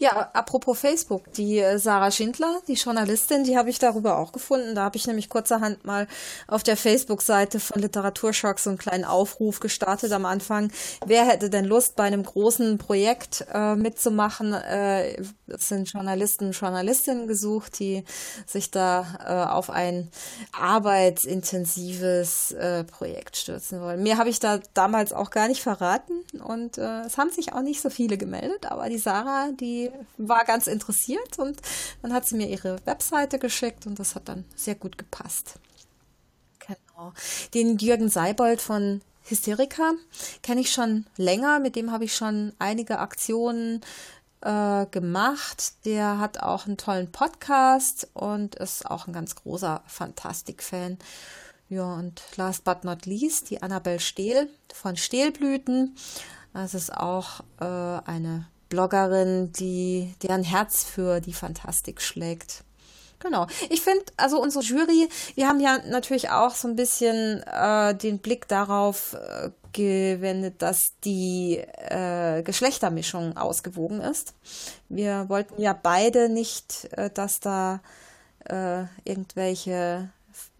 [0.00, 4.74] Ja, apropos Facebook, die äh, Sarah Schindler, die Journalistin, die habe ich darüber auch gefunden.
[4.74, 6.06] Da habe ich nämlich kurzerhand mal
[6.46, 10.70] auf der Facebook-Seite von Literaturschock so einen kleinen Aufruf gestartet am Anfang.
[11.06, 14.54] Wer hätte denn Lust, bei einem großen Projekt äh, mitzumachen?
[14.54, 18.04] Äh, es sind Journalisten und Journalistinnen gesucht, die
[18.46, 20.10] sich da äh, auf ein
[20.52, 24.02] arbeitsintensives äh, Projekt stürzen wollen.
[24.02, 26.12] Mehr habe ich da damals auch gar nicht verraten
[26.44, 30.44] und äh, es haben sich auch nicht so viele gemeldet, aber die Sarah die war
[30.44, 31.60] ganz interessiert und
[32.02, 35.54] dann hat sie mir ihre Webseite geschickt und das hat dann sehr gut gepasst.
[36.66, 37.12] Genau.
[37.54, 39.92] Den Jürgen Seibold von Hysterika
[40.42, 43.80] kenne ich schon länger, mit dem habe ich schon einige Aktionen
[44.42, 45.84] äh, gemacht.
[45.84, 50.98] Der hat auch einen tollen Podcast und ist auch ein ganz großer Fantastik-Fan.
[51.68, 55.96] Ja, und last but not least, die Annabel Stehl von Stehlblüten.
[56.52, 62.64] Das ist auch äh, eine Bloggerin, die deren Herz für die Fantastik schlägt.
[63.18, 63.46] Genau.
[63.68, 68.18] Ich finde, also unsere Jury, wir haben ja natürlich auch so ein bisschen äh, den
[68.18, 74.32] Blick darauf äh, gewendet, dass die äh, Geschlechtermischung ausgewogen ist.
[74.88, 77.80] Wir wollten ja beide nicht, äh, dass da
[78.48, 80.08] äh, irgendwelche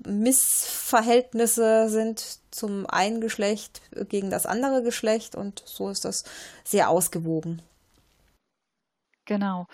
[0.06, 6.24] Missverhältnisse sind zum einen Geschlecht gegen das andere Geschlecht und so ist das
[6.62, 7.62] sehr ausgewogen.
[9.32, 9.66] Genau.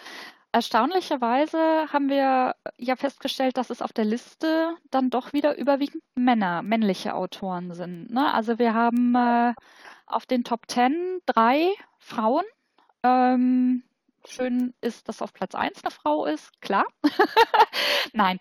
[0.53, 1.59] Erstaunlicherweise
[1.93, 7.15] haben wir ja festgestellt, dass es auf der Liste dann doch wieder überwiegend Männer, männliche
[7.17, 8.09] Autoren sind.
[8.13, 8.33] Ne?
[8.33, 9.55] Also wir haben äh,
[10.07, 12.45] auf den Top Ten drei Frauen
[13.03, 13.83] Ähm,
[14.29, 16.87] schön ist, dass auf Platz 1 eine Frau ist, klar.
[18.13, 18.39] Nein,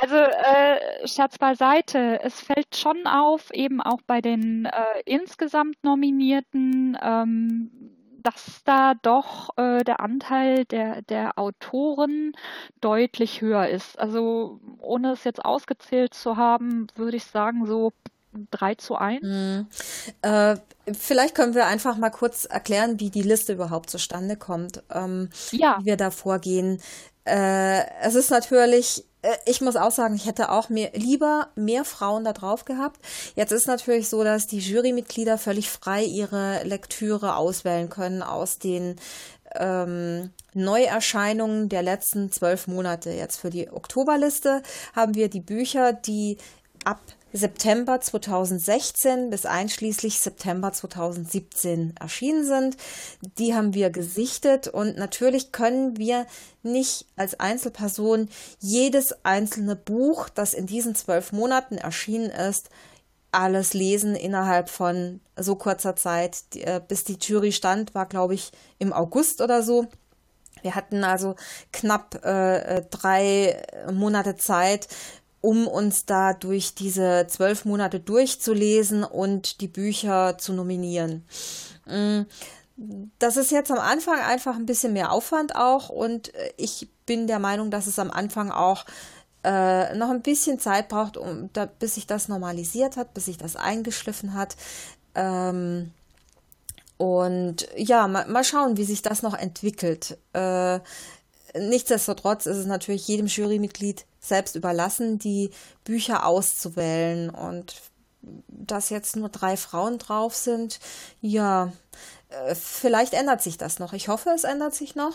[0.00, 6.96] also äh, Scherz beiseite, es fällt schon auf, eben auch bei den äh, insgesamt Nominierten,
[7.02, 12.32] ähm, dass da doch äh, der Anteil der, der Autoren
[12.80, 13.98] deutlich höher ist.
[13.98, 17.92] Also ohne es jetzt ausgezählt zu haben, würde ich sagen, so
[18.50, 19.22] 3 zu 1.
[19.22, 19.66] Mhm.
[20.22, 20.56] Äh,
[20.92, 25.78] vielleicht können wir einfach mal kurz erklären, wie die Liste überhaupt zustande kommt, ähm, ja.
[25.80, 26.80] wie wir da vorgehen.
[27.30, 31.84] Äh, es ist natürlich äh, ich muss auch sagen, ich hätte auch mehr, lieber mehr
[31.84, 33.00] Frauen da drauf gehabt.
[33.34, 38.96] Jetzt ist natürlich so, dass die Jurymitglieder völlig frei ihre Lektüre auswählen können aus den
[39.54, 43.10] ähm, Neuerscheinungen der letzten zwölf Monate.
[43.10, 44.62] Jetzt für die Oktoberliste
[44.94, 46.38] haben wir die Bücher, die
[46.84, 47.00] ab
[47.32, 52.76] September 2016 bis einschließlich September 2017 erschienen sind.
[53.38, 56.26] Die haben wir gesichtet und natürlich können wir
[56.62, 62.70] nicht als Einzelperson jedes einzelne Buch, das in diesen zwölf Monaten erschienen ist,
[63.32, 68.50] alles lesen innerhalb von so kurzer Zeit, äh, bis die Jury stand, war glaube ich
[68.78, 69.86] im August oder so.
[70.62, 71.36] Wir hatten also
[71.72, 73.62] knapp äh, äh drei
[73.92, 74.88] Monate Zeit,
[75.40, 81.24] um uns da durch diese zwölf Monate durchzulesen und die Bücher zu nominieren.
[81.86, 82.22] Mm,
[83.18, 87.26] das ist jetzt am Anfang einfach ein bisschen mehr Aufwand auch und äh, ich bin
[87.26, 88.84] der Meinung, dass es am Anfang auch
[89.44, 93.38] äh, noch ein bisschen Zeit braucht, um da, bis sich das normalisiert hat, bis sich
[93.38, 94.56] das eingeschliffen hat.
[95.14, 95.90] Ähm,
[96.98, 100.18] und ja, mal, mal, schauen, wie sich das noch entwickelt.
[100.34, 100.80] Äh,
[101.54, 105.50] nichtsdestotrotz ist es natürlich jedem Jurymitglied selbst überlassen, die
[105.84, 107.30] Bücher auszuwählen.
[107.30, 107.74] Und
[108.48, 110.80] dass jetzt nur drei Frauen drauf sind,
[111.20, 111.72] ja,
[112.28, 113.92] äh, vielleicht ändert sich das noch.
[113.92, 115.14] Ich hoffe, es ändert sich noch.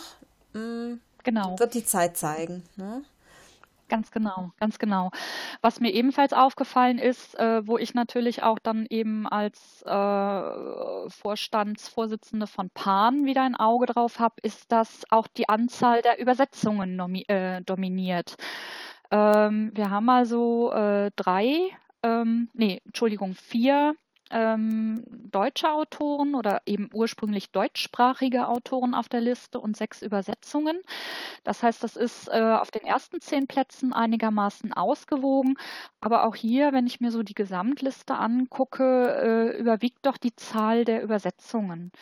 [0.52, 1.58] Mm, genau.
[1.58, 2.64] Wird die Zeit zeigen.
[2.76, 3.02] Ne?
[3.88, 5.10] Ganz genau, ganz genau.
[5.62, 12.48] Was mir ebenfalls aufgefallen ist, äh, wo ich natürlich auch dann eben als äh, Vorstandsvorsitzende
[12.48, 17.62] von PAN wieder ein Auge drauf habe, ist, dass auch die Anzahl der Übersetzungen äh,
[17.62, 18.34] dominiert.
[19.12, 21.70] Ähm, wir haben also äh, drei,
[22.02, 23.94] ähm, nee, Entschuldigung, vier
[24.30, 30.80] ähm, deutsche Autoren oder eben ursprünglich deutschsprachige Autoren auf der Liste und sechs Übersetzungen.
[31.44, 35.56] Das heißt, das ist äh, auf den ersten zehn Plätzen einigermaßen ausgewogen.
[36.00, 40.84] Aber auch hier, wenn ich mir so die Gesamtliste angucke, äh, überwiegt doch die Zahl
[40.84, 41.92] der Übersetzungen.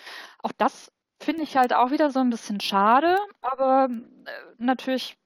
[0.42, 5.16] Auch das finde ich halt auch wieder so ein bisschen schade, aber äh, natürlich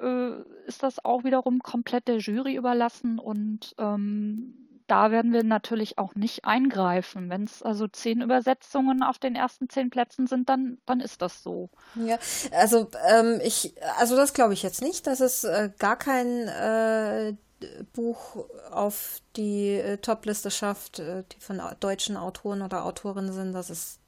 [0.00, 5.98] äh, ist das auch wiederum komplett der Jury überlassen und ähm, da werden wir natürlich
[5.98, 7.30] auch nicht eingreifen.
[7.30, 11.42] Wenn es also zehn Übersetzungen auf den ersten zehn Plätzen sind, dann, dann ist das
[11.42, 11.70] so.
[11.94, 12.18] Ja,
[12.52, 17.34] also ähm, ich, also das glaube ich jetzt nicht, dass es äh, gar kein äh,
[17.92, 23.52] Buch auf die äh, Top-Liste schafft, äh, die von deutschen Autoren oder Autorinnen sind.
[23.52, 24.00] Das ist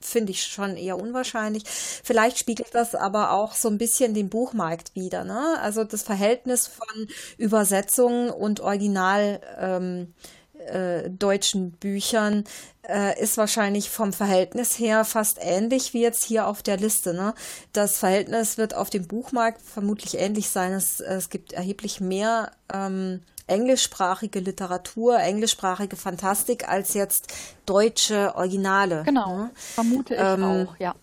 [0.00, 1.64] finde ich schon eher unwahrscheinlich.
[1.66, 5.24] Vielleicht spiegelt das aber auch so ein bisschen den Buchmarkt wieder.
[5.24, 5.58] Ne?
[5.60, 10.14] Also das Verhältnis von Übersetzungen und Original ähm,
[10.58, 12.44] äh, deutschen Büchern
[12.88, 17.14] äh, ist wahrscheinlich vom Verhältnis her fast ähnlich wie jetzt hier auf der Liste.
[17.14, 17.34] Ne?
[17.72, 20.72] Das Verhältnis wird auf dem Buchmarkt vermutlich ähnlich sein.
[20.72, 27.32] Es, es gibt erheblich mehr ähm, englischsprachige Literatur, englischsprachige Fantastik als jetzt
[27.66, 29.02] deutsche Originale.
[29.04, 29.50] Genau, ne?
[29.54, 30.94] vermute ich ähm, auch, ja.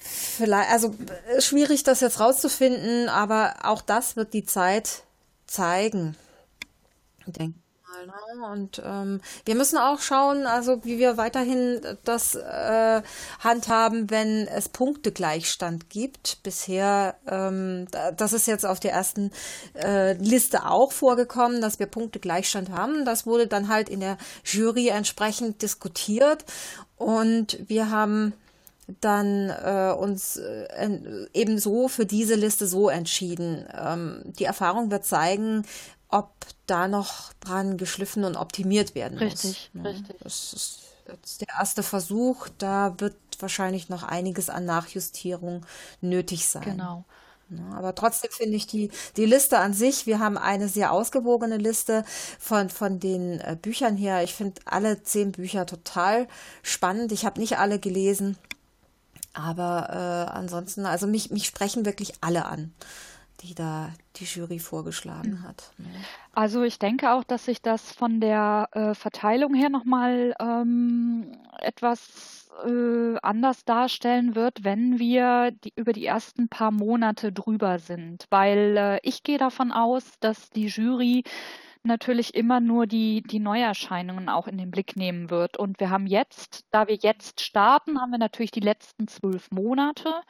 [0.00, 0.94] Vielleicht, also
[1.38, 5.04] schwierig das jetzt rauszufinden, aber auch das wird die Zeit
[5.46, 6.16] zeigen.
[7.26, 7.38] Ich
[7.96, 8.38] denke.
[8.38, 8.46] Ne?
[8.46, 13.02] Und ähm, wir müssen auch schauen, also wie wir weiterhin das äh,
[13.40, 16.42] handhaben, wenn es Punktegleichstand gibt.
[16.42, 19.30] Bisher, ähm, das ist jetzt auf der ersten
[19.74, 23.04] äh, Liste auch vorgekommen, dass wir Punktegleichstand haben.
[23.04, 26.44] Das wurde dann halt in der Jury entsprechend diskutiert
[26.96, 28.32] und wir haben
[29.00, 33.66] dann äh, uns äh, ebenso für diese Liste so entschieden.
[33.76, 35.64] Ähm, die Erfahrung wird zeigen,
[36.08, 36.32] ob
[36.66, 39.44] da noch dran geschliffen und optimiert werden richtig, muss.
[39.44, 39.88] Richtig, ne?
[39.90, 40.16] richtig.
[40.20, 42.48] Das ist jetzt der erste Versuch.
[42.58, 45.66] Da wird wahrscheinlich noch einiges an Nachjustierung
[46.00, 46.62] nötig sein.
[46.62, 47.04] Genau.
[47.48, 47.62] Ne?
[47.76, 52.04] aber trotzdem finde ich die, die Liste an sich, wir haben eine sehr ausgewogene Liste
[52.40, 54.24] von, von den äh, Büchern her.
[54.24, 56.26] Ich finde alle zehn Bücher total
[56.62, 57.12] spannend.
[57.12, 58.36] Ich habe nicht alle gelesen,
[59.32, 62.74] aber äh, ansonsten, also mich, mich sprechen wirklich alle an.
[63.40, 65.72] Die da die Jury vorgeschlagen hat.
[65.78, 65.88] Ne?
[66.32, 72.50] Also ich denke auch, dass sich das von der äh, Verteilung her nochmal ähm, etwas
[72.64, 78.26] äh, anders darstellen wird, wenn wir die, über die ersten paar Monate drüber sind.
[78.30, 81.24] Weil äh, ich gehe davon aus, dass die Jury
[81.86, 85.56] natürlich immer nur die, die Neuerscheinungen auch in den Blick nehmen wird.
[85.56, 90.22] Und wir haben jetzt, da wir jetzt starten, haben wir natürlich die letzten zwölf Monate.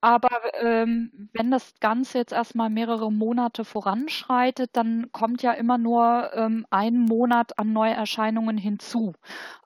[0.00, 0.30] Aber
[0.60, 6.66] ähm, wenn das Ganze jetzt erstmal mehrere Monate voranschreitet, dann kommt ja immer nur ähm,
[6.70, 9.12] ein Monat an Neuerscheinungen hinzu.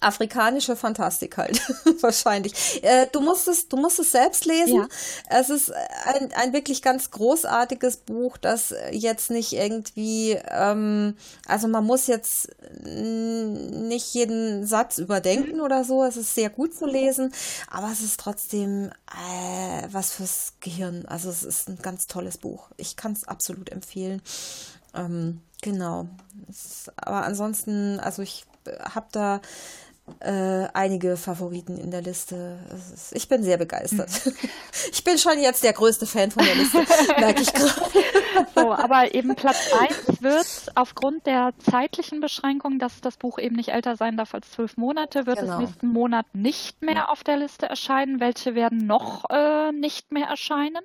[0.00, 1.60] afrikanische Fantastik halt,
[2.00, 2.82] wahrscheinlich.
[2.82, 4.76] Äh, du musst es, du musst es selbst lesen.
[4.76, 4.88] Ja.
[5.28, 5.72] Es ist
[6.04, 12.48] ein, ein wirklich ganz großartiges Buch, das jetzt nicht irgendwie, ähm, also man muss jetzt
[12.82, 16.02] nicht jeden Satz überdenken oder so.
[16.02, 17.32] Es ist sehr gut zu lesen,
[17.70, 21.04] aber es ist trotzdem äh, was fürs Gehirn.
[21.06, 22.70] Also es ist ein ganz tolles Buch.
[22.78, 24.22] Ich kann es absolut empfehlen.
[24.94, 26.08] Ähm, genau.
[26.48, 28.46] Es, aber ansonsten, also ich
[28.94, 29.40] habe da
[30.20, 32.58] äh, einige Favoriten in der Liste.
[32.74, 34.10] Ist, ich bin sehr begeistert.
[34.26, 34.32] Mhm.
[34.92, 36.78] Ich bin schon jetzt der größte Fan von der Liste,
[37.18, 37.90] merke ich gerade.
[38.54, 39.72] So, aber eben Platz
[40.06, 44.50] 1 wird aufgrund der zeitlichen Beschränkung, dass das Buch eben nicht älter sein darf als
[44.50, 45.54] zwölf Monate, wird genau.
[45.54, 48.20] es nächsten Monat nicht mehr auf der Liste erscheinen.
[48.20, 50.82] Welche werden noch äh, nicht mehr erscheinen?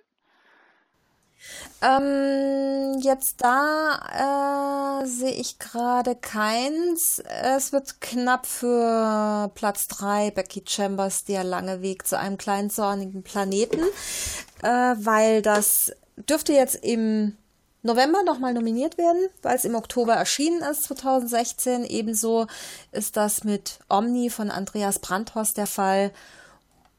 [1.81, 7.19] Ähm, jetzt da äh, sehe ich gerade keins.
[7.19, 13.23] Es wird knapp für Platz 3, Becky Chambers, der lange Weg zu einem kleinen zornigen
[13.23, 13.81] Planeten,
[14.63, 17.37] äh, weil das dürfte jetzt im
[17.83, 21.83] November nochmal nominiert werden, weil es im Oktober erschienen ist, 2016.
[21.85, 22.47] Ebenso
[22.91, 26.11] ist das mit Omni von Andreas Brandhorst der Fall.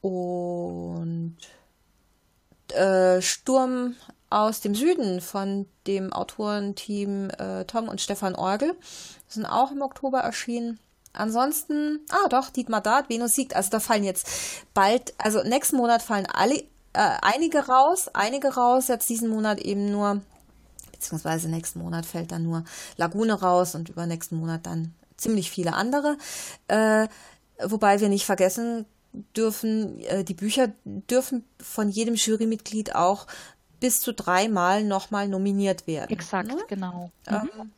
[0.00, 1.36] Und
[2.72, 3.96] äh, Sturm
[4.30, 8.74] aus dem Süden von dem Autorenteam äh, Tom und Stefan Orgel.
[9.28, 10.78] Sind auch im Oktober erschienen.
[11.12, 13.56] Ansonsten, ah doch, Dietmar Dart, Venus siegt.
[13.56, 14.28] Also da fallen jetzt
[14.74, 16.58] bald, also nächsten Monat fallen alle,
[16.92, 20.20] äh, einige raus, einige raus, jetzt diesen Monat eben nur,
[20.92, 22.64] beziehungsweise nächsten Monat fällt dann nur
[22.96, 26.18] Lagune raus und übernächsten Monat dann ziemlich viele andere.
[26.68, 27.08] Äh,
[27.64, 28.84] wobei wir nicht vergessen
[29.34, 33.26] dürfen, äh, die Bücher dürfen von jedem Jurymitglied auch
[33.80, 36.10] bis zu dreimal nochmal nominiert werden.
[36.10, 36.58] Exakt, ne?
[36.68, 37.10] genau.
[37.26, 37.72] Ähm, mhm.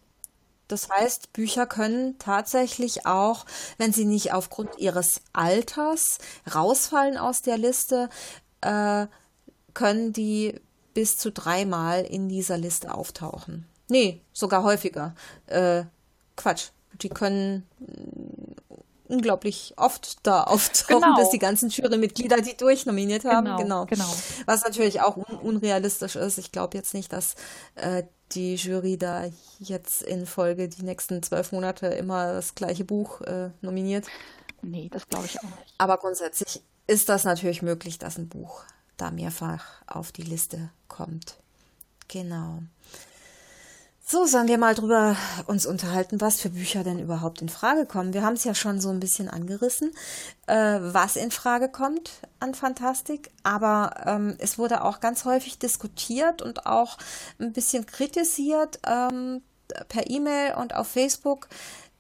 [0.69, 3.47] Das heißt, Bücher können tatsächlich auch,
[3.79, 6.19] wenn sie nicht aufgrund ihres Alters
[6.55, 8.11] rausfallen aus der Liste,
[8.61, 9.07] äh,
[9.73, 10.61] können die
[10.93, 13.67] bis zu dreimal in dieser Liste auftauchen.
[13.89, 15.15] Nee, sogar häufiger.
[15.47, 15.85] Äh,
[16.37, 16.69] Quatsch.
[17.01, 17.67] Die können
[19.09, 21.17] unglaublich oft da auftauchen, genau.
[21.17, 23.45] dass die ganzen Jurymitglieder die durchnominiert haben.
[23.45, 23.87] Genau, genau.
[23.87, 24.15] genau.
[24.47, 26.39] Was natürlich auch un unrealistisch ist.
[26.39, 27.35] Ich glaube jetzt nicht, dass
[27.77, 29.25] äh, die Jury da
[29.59, 34.07] jetzt in Folge die nächsten zwölf Monate immer das gleiche Buch äh, nominiert.
[34.63, 35.75] Nee, das glaube ich auch nicht.
[35.79, 38.63] Aber grundsätzlich ist das natürlich möglich, dass ein Buch
[38.97, 41.39] da mehrfach auf die Liste kommt.
[42.09, 42.63] Genau.
[44.11, 48.15] So, sollen wir mal drüber uns unterhalten, was für Bücher denn überhaupt in Frage kommen.
[48.15, 49.93] Wir haben es ja schon so ein bisschen angerissen,
[50.47, 56.41] äh, was in Frage kommt an Fantastik, aber ähm, es wurde auch ganz häufig diskutiert
[56.41, 56.97] und auch
[57.39, 59.43] ein bisschen kritisiert ähm,
[59.91, 61.49] per E-Mail und auf Facebook.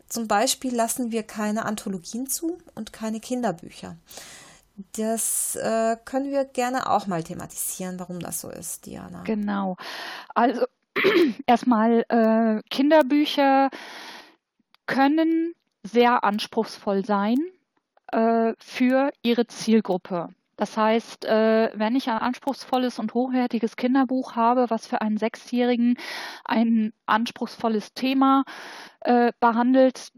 [0.08, 3.96] Zum Beispiel lassen wir keine Anthologien zu und keine Kinderbücher.
[4.96, 9.24] Das äh, können wir gerne auch mal thematisieren, warum das so ist, Diana.
[9.24, 9.76] Genau.
[10.34, 10.64] Also
[11.46, 13.70] erstmal äh, Kinderbücher
[14.86, 17.38] können sehr anspruchsvoll sein
[18.12, 20.30] äh, für ihre Zielgruppe.
[20.58, 25.96] Das heißt, äh, wenn ich ein anspruchsvolles und hochwertiges Kinderbuch habe, was für einen Sechsjährigen
[26.44, 28.42] ein anspruchsvolles Thema
[29.02, 30.10] äh, behandelt,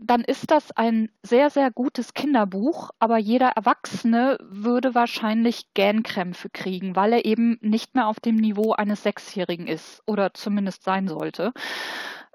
[0.00, 6.96] dann ist das ein sehr, sehr gutes Kinderbuch, aber jeder Erwachsene würde wahrscheinlich Gähnkrämpfe kriegen,
[6.96, 11.52] weil er eben nicht mehr auf dem Niveau eines Sechsjährigen ist oder zumindest sein sollte.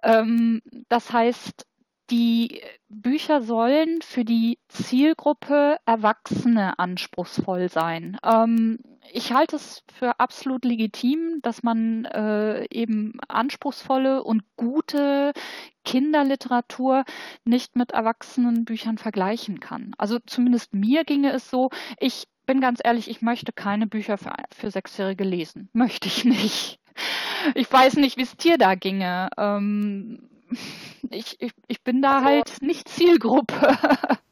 [0.03, 1.65] Ähm, das heißt,
[2.13, 8.17] die Bücher sollen für die Zielgruppe Erwachsene anspruchsvoll sein.
[8.23, 8.77] Ähm,
[9.11, 15.33] ich halte es für absolut legitim, dass man äh, eben anspruchsvolle und gute
[15.85, 17.03] Kinderliteratur
[17.45, 19.95] nicht mit Erwachsenenbüchern vergleichen kann.
[19.97, 24.35] Also zumindest mir ginge es so, ich bin ganz ehrlich, ich möchte keine Bücher für,
[24.55, 25.69] für Sechsjährige lesen.
[25.73, 26.79] Möchte ich nicht.
[27.55, 29.29] Ich weiß nicht, wie es dir da ginge.
[29.37, 30.29] Ähm,
[31.09, 33.77] ich, ich, ich bin da also, halt nicht Zielgruppe.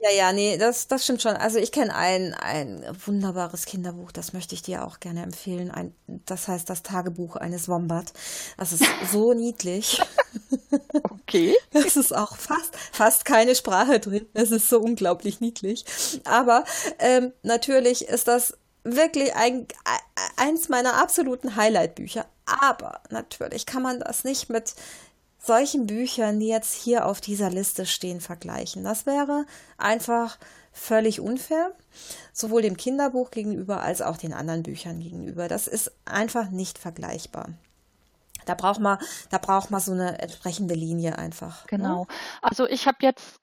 [0.00, 1.36] Ja, ja, nee, das, das stimmt schon.
[1.36, 5.70] Also ich kenne ein, ein wunderbares Kinderbuch, das möchte ich dir auch gerne empfehlen.
[5.70, 5.94] Ein,
[6.26, 8.12] das heißt Das Tagebuch eines Wombat.
[8.56, 10.02] Das ist so niedlich.
[11.04, 11.54] Okay.
[11.72, 14.26] Es ist auch fast, fast keine Sprache drin.
[14.34, 15.84] Es ist so unglaublich niedlich.
[16.24, 16.64] Aber
[16.98, 19.68] ähm, natürlich ist das wirklich ein,
[20.36, 22.26] eins meiner absoluten Highlight-Bücher.
[22.44, 24.74] Aber natürlich kann man das nicht mit
[25.42, 28.84] solchen Büchern, die jetzt hier auf dieser Liste stehen, vergleichen.
[28.84, 29.44] Das wäre
[29.76, 30.38] einfach
[30.72, 31.72] völlig unfair,
[32.32, 35.48] sowohl dem Kinderbuch gegenüber als auch den anderen Büchern gegenüber.
[35.48, 37.50] Das ist einfach nicht vergleichbar.
[38.46, 38.98] Da braucht man,
[39.30, 41.62] da braucht man so eine entsprechende Linie einfach.
[41.64, 41.78] Ne?
[41.78, 42.06] Genau.
[42.40, 43.41] Also ich habe jetzt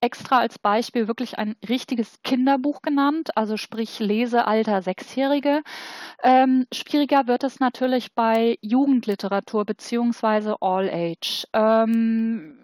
[0.00, 5.62] extra als Beispiel wirklich ein richtiges Kinderbuch genannt, also sprich Lesealter Sechsjährige.
[6.22, 11.46] Ähm, schwieriger wird es natürlich bei Jugendliteratur beziehungsweise All Age.
[11.52, 12.56] Ähm,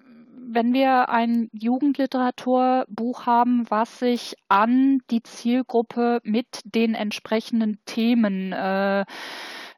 [0.49, 9.05] wenn wir ein Jugendliteraturbuch haben, was sich an die Zielgruppe mit den entsprechenden Themen äh,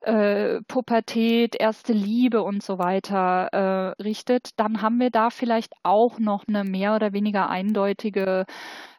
[0.03, 3.49] äh, Pubertät, erste Liebe und so weiter
[3.99, 8.47] äh, richtet, dann haben wir da vielleicht auch noch eine mehr oder weniger eindeutige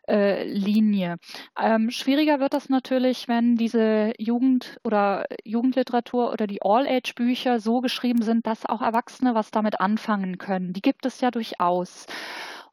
[0.09, 1.17] äh, Linie.
[1.57, 8.23] Ähm, schwieriger wird das natürlich, wenn diese Jugend- oder Jugendliteratur oder die All-Age-Bücher so geschrieben
[8.23, 10.73] sind, dass auch Erwachsene was damit anfangen können.
[10.73, 12.07] Die gibt es ja durchaus.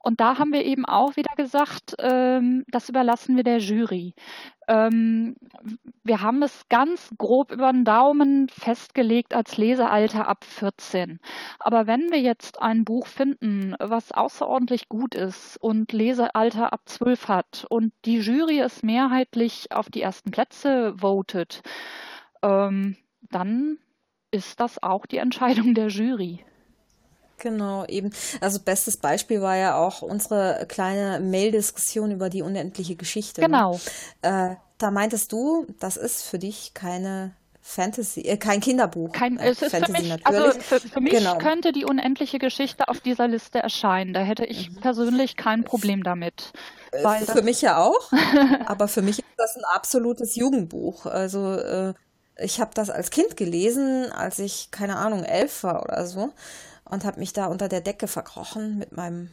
[0.07, 4.15] Und da haben wir eben auch wieder gesagt, ähm, das überlassen wir der Jury.
[4.69, 5.35] Ähm,
[6.05, 11.19] wir haben es ganz grob über den Daumen festgelegt als Lesealter ab 14.
[11.59, 17.27] Aber wenn wir jetzt ein Buch finden, was außerordentlich gut ist und Lesealter ab 12
[17.27, 21.63] hat und die Jury es mehrheitlich auf die ersten Plätze votet,
[22.45, 23.79] ähm, dann
[24.31, 26.45] ist das auch die Entscheidung der Jury.
[27.39, 28.11] Genau, eben.
[28.41, 33.41] Also bestes Beispiel war ja auch unsere kleine Mail-Diskussion über die unendliche Geschichte.
[33.41, 33.47] Ne?
[33.47, 33.81] Genau.
[34.23, 34.53] Ne?
[34.53, 39.13] Äh, da meintest du, das ist für dich keine Fantasy, äh, kein Kinderbuch.
[39.13, 40.45] Kein, äh, es ist Fantasy für mich, natürlich.
[40.45, 41.39] Also für, für mich genau.
[41.39, 44.15] könnte die unendliche Geschichte auf dieser Liste erscheinen.
[44.15, 44.81] Da hätte ich mhm.
[44.81, 46.53] persönlich kein Problem damit.
[46.93, 48.13] Äh, weil für mich ja auch,
[48.67, 51.07] aber für mich ist das ein absolutes Jugendbuch.
[51.07, 51.95] Also äh,
[52.39, 56.33] ich habe das als Kind gelesen, als ich keine Ahnung elf war oder so
[56.89, 59.31] und habe mich da unter der Decke verkrochen mit meinem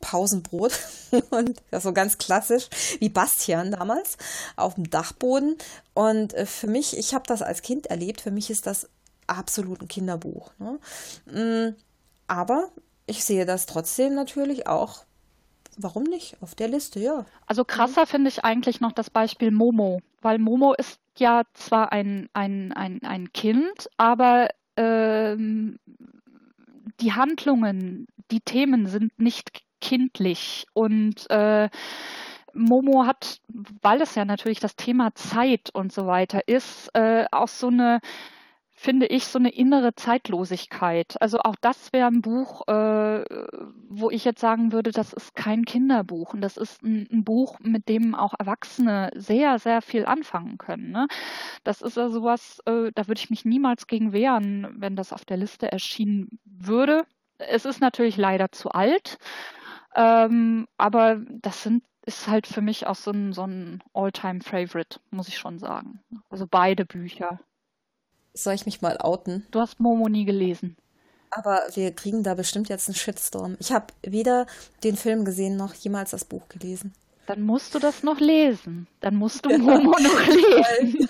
[0.00, 0.72] Pausenbrot
[1.30, 2.68] und ja, so ganz klassisch
[3.00, 4.18] wie Bastian damals
[4.56, 5.56] auf dem Dachboden.
[5.94, 8.88] Und äh, für mich, ich habe das als Kind erlebt, für mich ist das
[9.26, 10.52] absolut ein Kinderbuch.
[10.58, 10.78] Ne?
[11.26, 11.76] Mm,
[12.26, 12.68] aber
[13.06, 15.04] ich sehe das trotzdem natürlich auch.
[15.78, 16.36] Warum nicht?
[16.40, 17.26] Auf der Liste, ja.
[17.46, 18.06] Also krasser mhm.
[18.06, 23.02] finde ich eigentlich noch das Beispiel Momo, weil Momo ist ja zwar ein, ein, ein,
[23.02, 25.78] ein Kind, aber ähm,
[27.00, 31.68] die Handlungen, die Themen sind nicht kindlich und äh,
[32.54, 33.40] Momo hat,
[33.82, 38.00] weil es ja natürlich das Thema Zeit und so weiter ist, äh, auch so eine
[38.78, 41.20] finde ich, so eine innere Zeitlosigkeit.
[41.20, 43.24] Also auch das wäre ein Buch, äh,
[43.88, 47.58] wo ich jetzt sagen würde, das ist kein Kinderbuch und das ist ein, ein Buch,
[47.60, 50.90] mit dem auch Erwachsene sehr, sehr viel anfangen können.
[50.90, 51.08] Ne?
[51.64, 55.24] Das ist also was, äh, da würde ich mich niemals gegen wehren, wenn das auf
[55.24, 57.06] der Liste erschienen würde.
[57.38, 59.18] Es ist natürlich leider zu alt,
[59.94, 65.26] ähm, aber das sind ist halt für mich auch so ein, so ein All-Time-Favorite, muss
[65.26, 66.00] ich schon sagen.
[66.30, 67.40] Also beide Bücher.
[68.36, 69.46] Soll ich mich mal outen?
[69.50, 70.76] Du hast Momo nie gelesen.
[71.30, 73.56] Aber wir kriegen da bestimmt jetzt einen Shitstorm.
[73.60, 74.46] Ich habe weder
[74.84, 76.92] den Film gesehen noch jemals das Buch gelesen.
[77.26, 78.86] Dann musst du das noch lesen.
[79.00, 81.08] Dann musst du Momo noch lesen.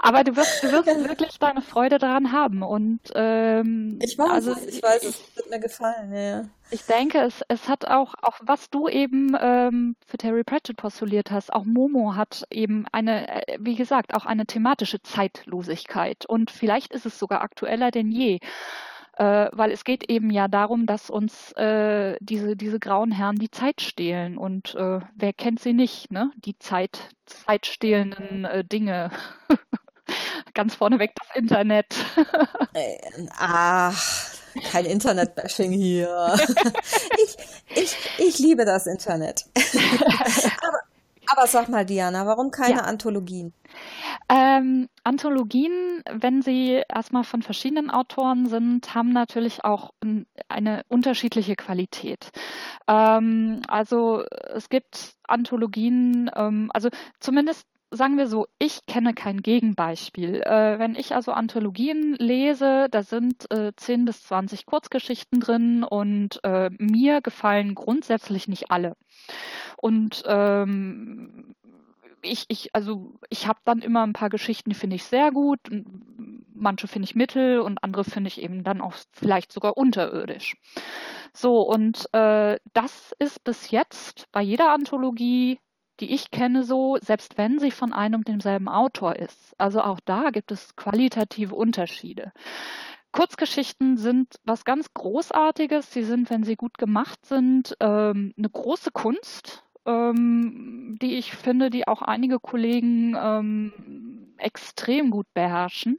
[0.00, 2.62] Aber du wirst, du wirst wirklich deine Freude daran haben.
[2.62, 6.12] Und ähm, ich weiß, also, ich weiß, es wird mir gefallen.
[6.12, 6.44] Ja.
[6.70, 11.30] Ich denke, es, es hat auch, auch was du eben ähm, für Terry Pratchett postuliert
[11.30, 16.26] hast, auch Momo hat eben eine, äh, wie gesagt, auch eine thematische Zeitlosigkeit.
[16.26, 18.40] Und vielleicht ist es sogar aktueller denn je
[19.18, 23.50] äh, weil es geht eben ja darum, dass uns äh, diese, diese grauen Herren die
[23.50, 24.38] Zeit stehlen.
[24.38, 26.30] Und äh, wer kennt sie nicht, ne?
[26.36, 29.10] Die Zeit, zeitstehlenden äh, Dinge.
[30.54, 31.94] Ganz vorneweg das Internet.
[32.74, 32.98] Äh,
[33.38, 33.96] ach,
[34.70, 36.36] kein Internet-Bashing hier.
[37.24, 37.36] ich,
[37.74, 39.46] ich, ich liebe das Internet.
[39.54, 40.80] aber,
[41.30, 42.82] aber sag mal, Diana, warum keine ja.
[42.82, 43.52] Anthologien?
[44.28, 49.92] Ähm, Anthologien, wenn sie erstmal von verschiedenen Autoren sind, haben natürlich auch
[50.48, 52.30] eine unterschiedliche Qualität.
[52.86, 54.24] Ähm, also
[54.54, 56.88] es gibt Anthologien, ähm, also
[57.20, 60.42] zumindest sagen wir so, ich kenne kein Gegenbeispiel.
[60.42, 66.40] Äh, wenn ich also Anthologien lese, da sind äh, 10 bis 20 Kurzgeschichten drin und
[66.44, 68.96] äh, mir gefallen grundsätzlich nicht alle.
[69.76, 71.54] Und ähm,
[72.22, 75.60] ich, ich, also ich habe dann immer ein paar Geschichten, die finde ich sehr gut,
[76.54, 80.56] manche finde ich mittel und andere finde ich eben dann auch vielleicht sogar unterirdisch.
[81.32, 85.60] So, und äh, das ist bis jetzt bei jeder Anthologie,
[86.00, 89.54] die ich kenne, so, selbst wenn sie von einem und demselben Autor ist.
[89.58, 92.32] Also auch da gibt es qualitative Unterschiede.
[93.12, 95.92] Kurzgeschichten sind was ganz Großartiges.
[95.92, 101.70] Sie sind, wenn sie gut gemacht sind, ähm, eine große Kunst ähm, die ich finde,
[101.70, 103.72] die auch einige Kollegen ähm,
[104.36, 105.98] extrem gut beherrschen.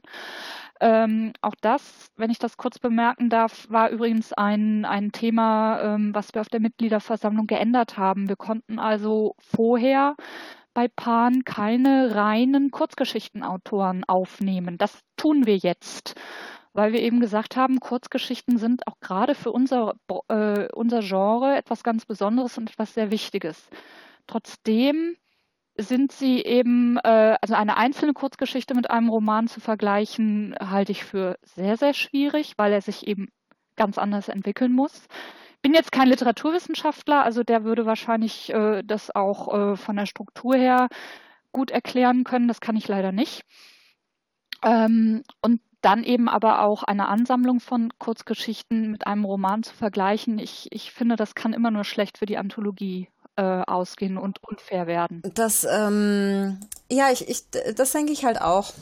[0.80, 6.14] Ähm, auch das, wenn ich das kurz bemerken darf, war übrigens ein, ein Thema, ähm,
[6.14, 8.28] was wir auf der Mitgliederversammlung geändert haben.
[8.28, 10.16] Wir konnten also vorher
[10.72, 14.78] bei Pan keine reinen Kurzgeschichtenautoren aufnehmen.
[14.78, 16.14] Das tun wir jetzt
[16.72, 19.94] weil wir eben gesagt haben, Kurzgeschichten sind auch gerade für unser,
[20.28, 23.68] äh, unser Genre etwas ganz Besonderes und etwas sehr Wichtiges.
[24.26, 25.16] Trotzdem
[25.82, 31.04] sind sie eben, äh, also eine einzelne Kurzgeschichte mit einem Roman zu vergleichen, halte ich
[31.04, 33.28] für sehr, sehr schwierig, weil er sich eben
[33.76, 35.08] ganz anders entwickeln muss.
[35.62, 40.54] Bin jetzt kein Literaturwissenschaftler, also der würde wahrscheinlich äh, das auch äh, von der Struktur
[40.56, 40.88] her
[41.52, 42.48] gut erklären können.
[42.48, 43.44] Das kann ich leider nicht.
[44.62, 50.38] Ähm, und dann eben aber auch eine Ansammlung von Kurzgeschichten mit einem Roman zu vergleichen,
[50.38, 53.08] ich, ich finde, das kann immer nur schlecht für die Anthologie
[53.40, 55.22] äh, ausgehen und unfair werden.
[55.34, 56.60] Das, ähm,
[56.90, 58.74] ja, ich, ich, das denke ich halt auch.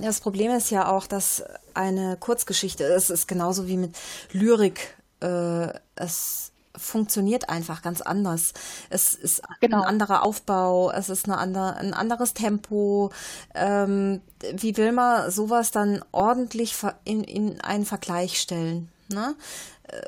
[0.00, 3.94] Das Problem ist ja auch, dass eine Kurzgeschichte, es ist genauso wie mit
[4.32, 8.54] Lyrik, äh, es funktioniert einfach ganz anders.
[8.88, 9.82] Es ist genau.
[9.82, 13.10] ein anderer Aufbau, es ist eine andere, ein anderes Tempo.
[13.54, 14.22] Ähm,
[14.54, 16.74] wie will man sowas dann ordentlich
[17.04, 18.90] in, in einen Vergleich stellen?
[19.08, 19.34] Ne?
[19.84, 20.00] Äh,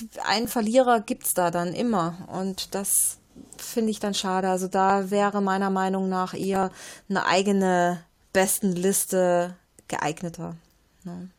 [0.00, 3.18] irgendeinen Verlierer gibt's da dann immer und das
[3.56, 4.48] finde ich dann schade.
[4.48, 6.70] Also da wäre meiner Meinung nach eher
[7.08, 9.54] eine eigene Bestenliste
[9.88, 10.56] geeigneter.
[11.04, 11.30] Ne?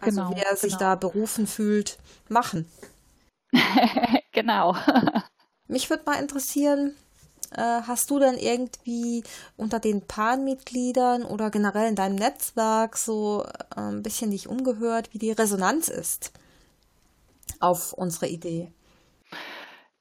[0.00, 0.80] Also genau, wer sich genau.
[0.80, 2.66] da berufen fühlt, machen.
[4.32, 4.76] genau.
[5.68, 6.94] Mich würde mal interessieren,
[7.52, 9.24] äh, hast du denn irgendwie
[9.56, 15.18] unter den PAN-Mitgliedern oder generell in deinem Netzwerk so äh, ein bisschen dich umgehört, wie
[15.18, 16.32] die Resonanz ist
[17.60, 18.72] auf unsere Idee?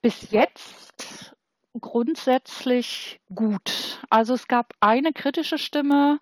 [0.02, 1.36] Bis jetzt
[1.80, 4.02] grundsätzlich gut.
[4.10, 6.20] Also es gab eine kritische Stimme,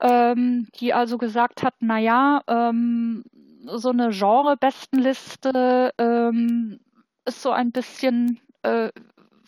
[0.00, 3.24] ähm, die also gesagt hat, naja, ähm,
[3.66, 6.80] so eine Genre-Bestenliste ähm,
[7.24, 8.90] ist so ein bisschen äh,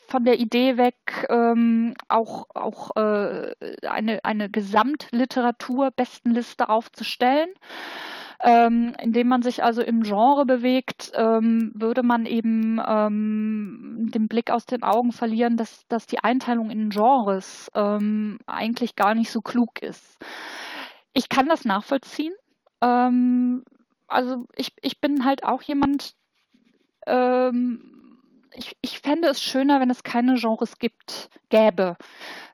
[0.06, 3.54] von der Idee weg, ähm, auch, auch äh,
[3.88, 7.48] eine, eine Gesamtliteratur-Bestenliste aufzustellen.
[8.44, 14.50] Ähm, indem man sich also im Genre bewegt, ähm, würde man eben ähm, den Blick
[14.50, 19.42] aus den Augen verlieren, dass, dass die Einteilung in Genres ähm, eigentlich gar nicht so
[19.42, 20.18] klug ist.
[21.12, 22.34] Ich kann das nachvollziehen.
[22.80, 23.64] Ähm,
[24.08, 26.14] also ich, ich bin halt auch jemand,
[27.06, 28.18] ähm,
[28.54, 31.96] ich, ich fände es schöner, wenn es keine Genres gibt, gäbe.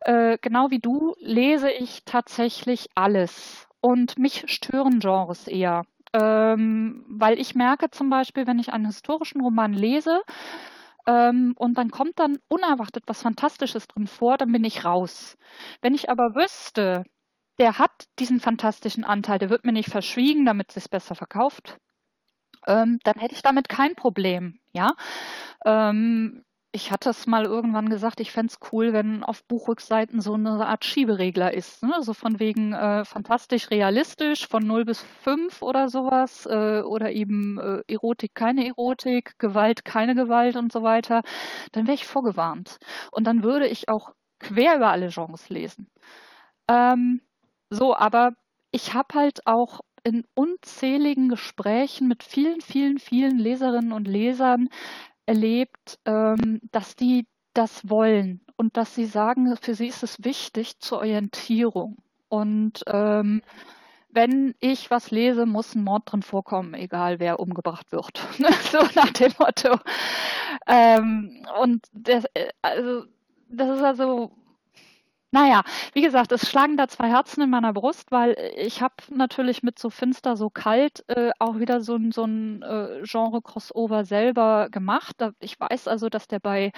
[0.01, 3.68] Äh, genau wie du lese ich tatsächlich alles.
[3.81, 5.85] Und mich stören Genres eher.
[6.13, 10.23] Ähm, weil ich merke zum Beispiel, wenn ich einen historischen Roman lese,
[11.09, 15.39] ähm, und dann kommt dann unerwartet was Fantastisches drin vor, dann bin ich raus.
[15.81, 17.05] Wenn ich aber wüsste,
[17.59, 21.79] der hat diesen fantastischen Anteil, der wird mir nicht verschwiegen, damit es sich besser verkauft,
[22.67, 24.61] ähm, dann hätte ich damit kein Problem.
[24.73, 24.93] Ja.
[25.65, 30.35] Ähm, ich hatte es mal irgendwann gesagt, ich fände es cool, wenn auf Buchrückseiten so
[30.35, 31.83] eine Art Schieberegler ist.
[31.83, 31.95] Ne?
[32.03, 36.45] So von wegen äh, fantastisch realistisch, von 0 bis 5 oder sowas.
[36.47, 41.23] Äh, oder eben äh, Erotik, keine Erotik, Gewalt, keine Gewalt und so weiter.
[41.73, 42.79] Dann wäre ich vorgewarnt.
[43.13, 45.91] Und dann würde ich auch quer über alle Genres lesen.
[46.69, 47.23] Ähm,
[47.71, 48.33] so, aber
[48.73, 54.69] ich habe halt auch in unzähligen Gesprächen mit vielen, vielen, vielen Leserinnen und Lesern
[55.29, 60.81] erlebt, ähm, dass die das wollen und dass sie sagen, für sie ist es wichtig
[60.81, 61.99] zur Orientierung.
[62.29, 63.43] Und ähm,
[64.11, 68.19] wenn ich was lese, muss ein Mord drin vorkommen, egal wer umgebracht wird.
[68.73, 69.79] so nach dem Motto.
[70.67, 73.05] Ähm, und das, äh, also,
[73.49, 74.33] das ist also
[75.31, 75.63] naja,
[75.93, 79.79] wie gesagt, es schlagen da zwei Herzen in meiner Brust, weil ich habe natürlich mit
[79.79, 85.17] so finster, so kalt äh, auch wieder so ein, so ein äh, Genre-Crossover selber gemacht.
[85.41, 86.73] Ich weiß also, dass der bei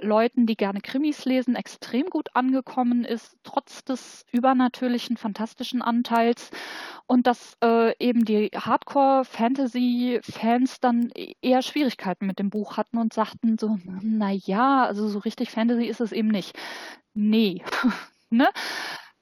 [0.00, 6.50] Leuten, die gerne Krimis lesen, extrem gut angekommen ist, trotz des übernatürlichen, fantastischen Anteils.
[7.06, 13.56] Und dass äh, eben die Hardcore-Fantasy-Fans dann eher Schwierigkeiten mit dem Buch hatten und sagten
[13.58, 16.56] so, naja, also so richtig Fantasy ist es eben nicht
[17.14, 17.62] nee.
[18.30, 18.48] ne?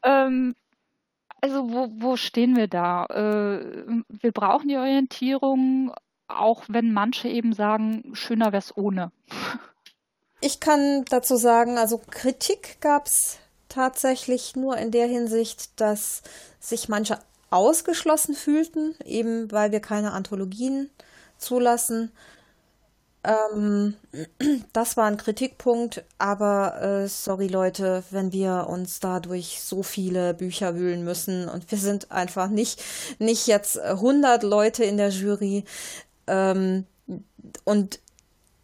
[0.03, 0.55] Ähm,
[1.41, 3.07] also wo, wo stehen wir da?
[3.07, 5.93] Äh, wir brauchen die Orientierung,
[6.29, 9.13] auch wenn manche eben sagen, schöner wäre es ohne.
[10.41, 13.39] Ich kann dazu sagen, also Kritik gab es
[13.69, 16.23] tatsächlich nur in der Hinsicht, dass
[16.61, 17.19] sich manche
[17.51, 20.91] ausgeschlossen fühlten, eben weil wir keine Anthologien
[21.39, 22.13] zulassen.
[23.25, 23.95] Ähm,
[24.73, 30.35] das war ein Kritikpunkt, aber äh, sorry Leute, wenn wir uns da durch so viele
[30.35, 32.83] Bücher wühlen müssen und wir sind einfach nicht,
[33.19, 35.65] nicht jetzt 100 Leute in der Jury.
[36.27, 36.87] Ähm,
[37.65, 38.01] und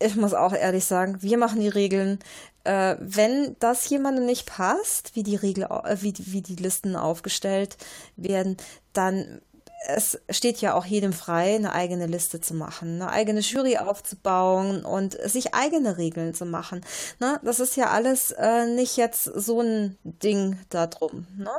[0.01, 2.19] ich muss auch ehrlich sagen, wir machen die Regeln.
[2.65, 7.77] Äh, wenn das jemandem nicht passt, wie die Regel, äh, wie, wie die Listen aufgestellt
[8.17, 8.57] werden,
[8.93, 9.41] dann
[9.87, 14.85] es steht ja auch jedem frei, eine eigene Liste zu machen, eine eigene Jury aufzubauen
[14.85, 16.85] und sich eigene Regeln zu machen.
[17.21, 17.41] Ne?
[17.45, 21.27] Das ist ja alles äh, nicht jetzt so ein Ding da drum.
[21.37, 21.51] Ne?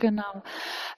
[0.00, 0.42] Genau.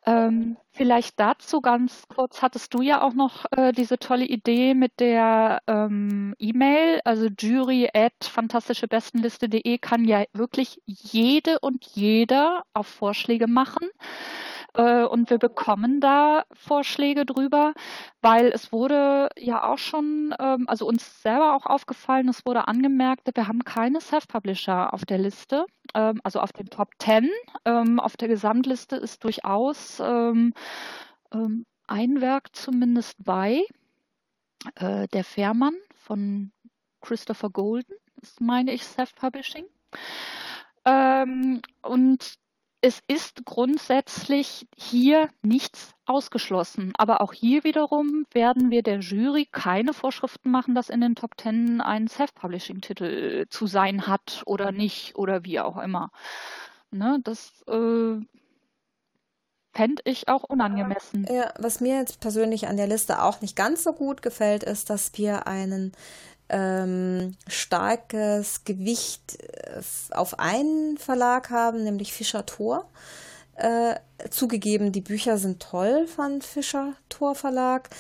[0.06, 5.00] Ähm, vielleicht dazu ganz kurz, hattest du ja auch noch äh, diese tolle Idee mit
[5.00, 13.48] der ähm, E-Mail, also jury at fantastischebestenliste.de kann ja wirklich jede und jeder auf Vorschläge
[13.48, 13.88] machen.
[14.74, 17.74] Äh, und wir bekommen da Vorschläge drüber,
[18.22, 23.28] weil es wurde ja auch schon, ähm, also uns selber auch aufgefallen, es wurde angemerkt,
[23.34, 27.28] wir haben keine Self-Publisher auf der Liste, ähm, also auf den Top 10.
[27.64, 30.54] Ähm, auf der Gesamtliste ist durchaus ein
[32.20, 33.62] Werk zumindest bei.
[34.76, 36.52] Äh, der Fährmann von
[37.00, 39.64] Christopher Golden ist, meine ich, Self-Publishing.
[40.84, 42.38] und
[42.82, 46.92] es ist grundsätzlich hier nichts ausgeschlossen.
[46.98, 51.36] Aber auch hier wiederum werden wir der Jury keine Vorschriften machen, dass in den Top
[51.36, 56.10] Ten ein Self-Publishing-Titel zu sein hat oder nicht oder wie auch immer.
[56.90, 58.20] Ne, das äh,
[59.72, 61.26] fände ich auch unangemessen.
[61.30, 64.90] Ja, was mir jetzt persönlich an der Liste auch nicht ganz so gut gefällt, ist,
[64.90, 65.92] dass wir einen
[66.52, 69.80] ähm, starkes Gewicht äh,
[70.12, 72.88] auf einen Verlag haben, nämlich Fischer Thor.
[73.54, 73.96] Äh,
[74.30, 77.90] zugegeben, die Bücher sind toll von Fischer Thor Verlag.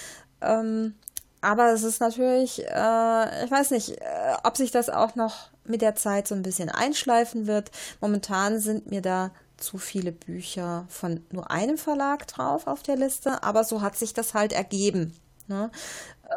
[0.40, 0.94] Ähm,
[1.40, 5.82] aber es ist natürlich, äh, ich weiß nicht, äh, ob sich das auch noch mit
[5.82, 7.70] der Zeit so ein bisschen einschleifen wird.
[8.00, 13.42] Momentan sind mir da zu viele Bücher von nur einem Verlag drauf auf der Liste,
[13.42, 15.16] aber so hat sich das halt ergeben.
[15.46, 15.70] Ne?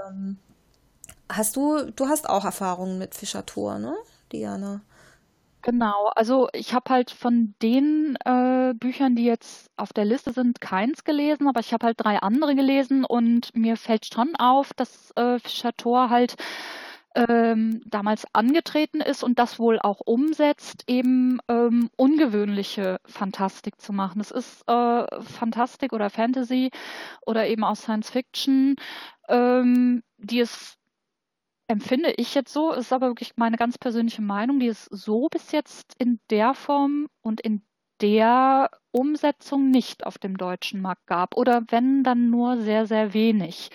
[0.07, 0.37] Ähm,
[1.29, 3.95] Hast du, du hast auch Erfahrungen mit Fischer Tor, ne,
[4.31, 4.81] Diana?
[5.65, 10.61] Genau, also ich habe halt von den äh, Büchern, die jetzt auf der Liste sind,
[10.61, 15.09] keins gelesen, aber ich habe halt drei andere gelesen und mir fällt schon auf, dass
[15.15, 16.35] äh, Fischer Tor halt
[17.15, 24.21] ähm, damals angetreten ist und das wohl auch umsetzt, eben ähm, ungewöhnliche Fantastik zu machen.
[24.21, 26.69] Es ist äh, Fantastik oder Fantasy
[27.25, 28.75] oder eben auch Science Fiction,
[29.29, 30.77] ähm, die es
[31.67, 35.51] empfinde ich jetzt so, ist aber wirklich meine ganz persönliche Meinung, die es so bis
[35.51, 37.61] jetzt in der Form und in
[38.01, 41.37] der Umsetzung nicht auf dem deutschen Markt gab.
[41.37, 43.69] Oder wenn, dann nur sehr, sehr wenig.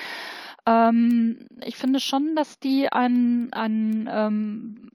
[0.66, 4.91] Ähm, ich finde schon, dass die einen, einen, ähm,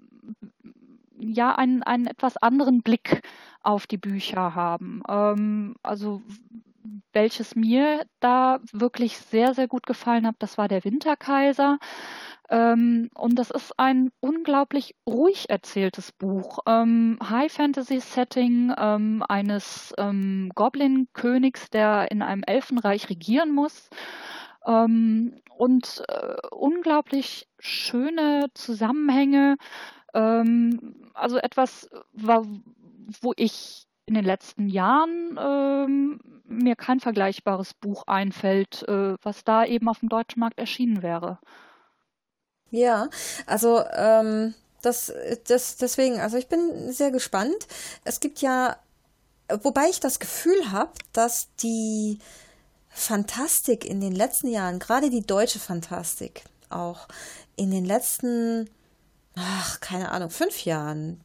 [1.18, 3.22] ja, einen, einen etwas anderen Blick
[3.62, 5.02] auf die Bücher haben.
[5.10, 6.22] Ähm, also
[7.14, 11.80] welches mir da wirklich sehr, sehr gut gefallen hat, das war der Winterkaiser.
[12.50, 16.60] Ähm, und das ist ein unglaublich ruhig erzähltes Buch.
[16.68, 23.90] Ähm, High Fantasy Setting ähm, eines Goblin-Königs, der in einem Elfenreich regieren muss.
[24.64, 29.58] Und äh, unglaublich schöne Zusammenhänge.
[30.12, 39.16] Also etwas, wo ich in den letzten Jahren ähm, mir kein vergleichbares Buch einfällt, äh,
[39.22, 41.40] was da eben auf dem deutschen Markt erschienen wäre.
[42.70, 43.10] Ja,
[43.46, 45.12] also ähm, das,
[45.48, 47.68] das deswegen, also ich bin sehr gespannt.
[48.04, 48.78] Es gibt ja,
[49.62, 52.20] wobei ich das Gefühl habe, dass die
[52.90, 57.08] Fantastik in den letzten Jahren, gerade die deutsche Fantastik, auch
[57.56, 58.70] in den letzten,
[59.36, 61.22] ach, keine Ahnung, fünf Jahren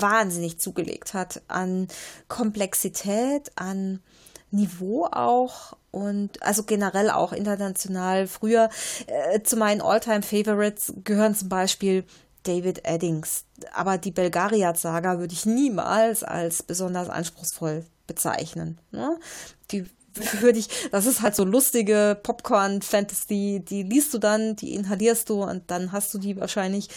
[0.00, 1.88] wahnsinnig zugelegt hat an
[2.28, 4.00] Komplexität, an
[4.50, 8.26] Niveau auch und also generell auch international.
[8.26, 8.68] Früher
[9.06, 12.04] äh, zu meinen Alltime favorites gehören zum Beispiel
[12.42, 13.44] David Eddings.
[13.72, 18.78] Aber die Belgariad-Saga würde ich niemals als besonders anspruchsvoll bezeichnen.
[18.90, 19.18] Ne?
[19.70, 19.86] Die
[20.40, 25.42] würde ich, das ist halt so lustige Popcorn-Fantasy, die liest du dann, die inhalierst du
[25.42, 26.88] und dann hast du die wahrscheinlich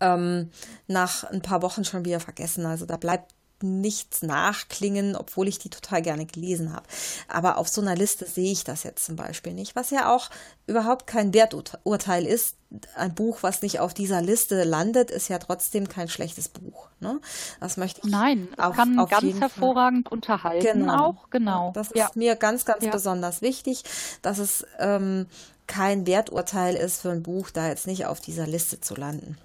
[0.00, 0.50] ähm,
[0.86, 2.66] nach ein paar Wochen schon wieder vergessen.
[2.66, 6.86] Also da bleibt nichts nachklingen, obwohl ich die total gerne gelesen habe.
[7.28, 10.28] Aber auf so einer Liste sehe ich das jetzt zum Beispiel nicht, was ja auch
[10.66, 12.56] überhaupt kein Werturteil ist.
[12.96, 16.88] Ein Buch, was nicht auf dieser Liste landet, ist ja trotzdem kein schlechtes Buch.
[17.00, 17.20] Ne?
[17.60, 18.10] Das möchte ich.
[18.10, 20.16] Nein, auf, kann auf ganz hervorragend Fall.
[20.16, 21.06] unterhalten genau.
[21.06, 21.30] auch.
[21.30, 21.70] Genau.
[21.74, 22.10] Das ist ja.
[22.14, 22.90] mir ganz, ganz ja.
[22.90, 23.84] besonders wichtig,
[24.20, 25.26] dass es ähm,
[25.66, 29.38] kein Werturteil ist für ein Buch, da jetzt nicht auf dieser Liste zu landen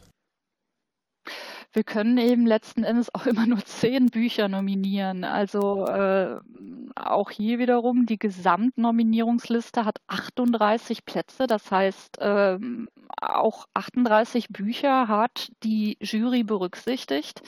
[1.74, 5.24] wir können eben letzten Endes auch immer nur zehn Bücher nominieren.
[5.24, 6.38] Also äh,
[6.95, 11.47] auch hier wiederum, die Gesamtnominierungsliste hat 38 Plätze.
[11.47, 12.57] Das heißt, äh,
[13.22, 17.41] auch 38 Bücher hat die Jury berücksichtigt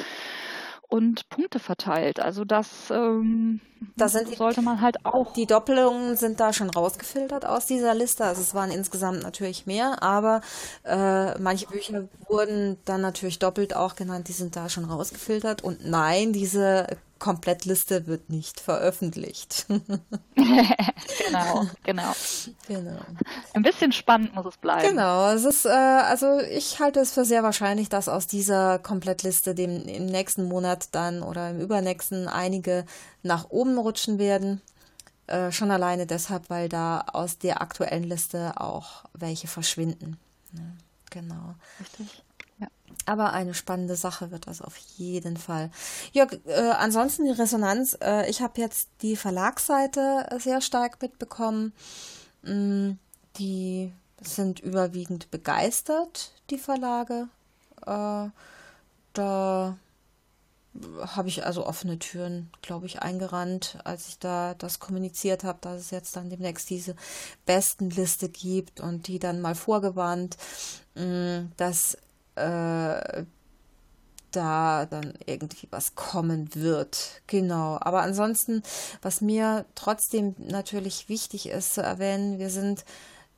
[0.93, 2.19] und Punkte verteilt.
[2.19, 3.61] Also das, ähm,
[3.95, 5.33] da die, sollte man halt auch.
[5.33, 8.25] Die Doppelungen sind da schon rausgefiltert aus dieser Liste.
[8.25, 10.41] Also es waren insgesamt natürlich mehr, aber
[10.83, 14.27] äh, manche Bücher wurden dann natürlich doppelt auch genannt.
[14.27, 15.63] Die sind da schon rausgefiltert.
[15.63, 16.85] Und nein, diese
[17.24, 19.65] Komplettliste wird nicht veröffentlicht.
[20.36, 22.11] genau, genau.
[22.67, 22.99] Genau.
[23.53, 24.89] Ein bisschen spannend muss es bleiben.
[24.89, 29.55] Genau, es ist, äh, also ich halte es für sehr wahrscheinlich, dass aus dieser Komplettliste
[29.55, 32.84] dem, im nächsten Monat dann oder im übernächsten einige
[33.21, 34.61] nach oben rutschen werden.
[35.28, 40.17] Äh, schon alleine deshalb, weil da aus der aktuellen Liste auch welche verschwinden.
[40.51, 40.63] Ja,
[41.09, 41.55] genau.
[41.80, 42.21] Richtig.
[43.05, 45.71] Aber eine spannende Sache wird das auf jeden Fall.
[46.11, 47.97] Ja, äh, ansonsten die Resonanz.
[48.01, 51.73] Äh, ich habe jetzt die Verlagsseite sehr stark mitbekommen.
[52.43, 52.91] Mm,
[53.37, 53.91] die
[54.21, 57.27] sind überwiegend begeistert, die Verlage.
[57.85, 58.29] Äh,
[59.13, 59.77] da
[61.05, 65.79] habe ich also offene Türen, glaube ich, eingerannt, als ich da das kommuniziert habe, dass
[65.79, 66.95] es jetzt dann demnächst diese
[67.45, 70.37] Bestenliste gibt und die dann mal vorgewarnt,
[70.95, 71.97] mm, dass
[72.36, 73.25] äh,
[74.36, 77.21] da dann irgendwie was kommen wird.
[77.27, 77.77] Genau.
[77.79, 78.63] Aber ansonsten,
[79.01, 82.84] was mir trotzdem natürlich wichtig ist zu erwähnen, wir sind,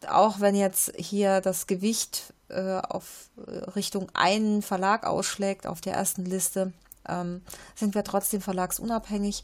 [0.08, 3.30] auch wenn jetzt hier das Gewicht äh, auf
[3.76, 6.74] Richtung einen Verlag ausschlägt auf der ersten Liste,
[7.08, 7.42] ähm,
[7.76, 9.44] sind wir trotzdem verlagsunabhängig.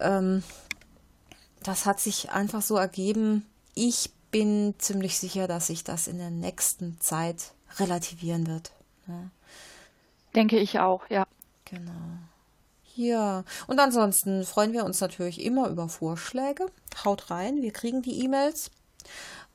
[0.00, 0.42] Ähm,
[1.62, 3.46] das hat sich einfach so ergeben.
[3.74, 8.72] Ich bin ziemlich sicher, dass sich das in der nächsten Zeit relativieren wird.
[9.06, 9.30] Ja.
[10.34, 11.26] Denke ich auch, ja.
[11.64, 11.92] Genau.
[12.96, 16.66] Ja, und ansonsten freuen wir uns natürlich immer über Vorschläge.
[17.04, 18.70] Haut rein, wir kriegen die E-Mails.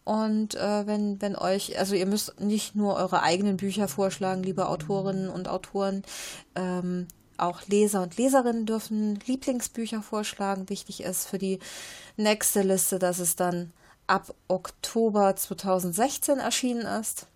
[0.04, 4.68] Und äh, wenn, wenn euch, also ihr müsst nicht nur eure eigenen Bücher vorschlagen, liebe
[4.68, 6.04] Autorinnen und Autoren,
[6.56, 10.68] ähm, auch Leser und Leserinnen dürfen Lieblingsbücher vorschlagen.
[10.68, 11.60] Wichtig ist für die
[12.18, 13.72] nächste Liste, dass es dann
[14.08, 17.28] ab Oktober 2016 erschienen ist.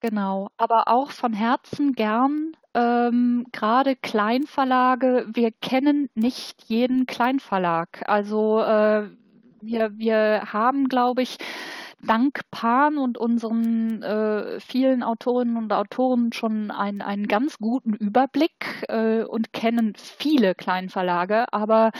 [0.00, 5.26] Genau, aber auch von Herzen gern, ähm, gerade Kleinverlage.
[5.32, 8.02] Wir kennen nicht jeden Kleinverlag.
[8.08, 9.08] Also äh,
[9.60, 11.38] wir, wir haben, glaube ich,
[12.00, 18.84] dank Pan und unseren äh, vielen Autorinnen und Autoren schon ein, einen ganz guten Überblick
[18.88, 21.52] äh, und kennen viele Kleinverlage.
[21.52, 21.90] Aber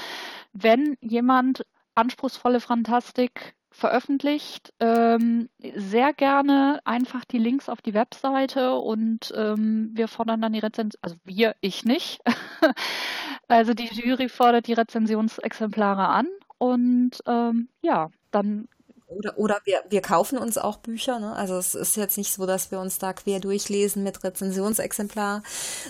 [0.53, 4.74] wenn jemand anspruchsvolle Fantastik veröffentlicht.
[4.81, 10.59] Ähm, sehr gerne einfach die Links auf die Webseite und ähm, wir fordern dann die
[10.59, 12.20] Rezension, also wir, ich nicht.
[13.49, 16.26] also die Jury fordert die Rezensionsexemplare an
[16.59, 18.68] und ähm, ja, dann
[19.07, 21.18] oder, oder wir, wir kaufen uns auch Bücher.
[21.18, 21.33] Ne?
[21.35, 25.43] Also es ist jetzt nicht so, dass wir uns da quer durchlesen mit Rezensionsexemplar,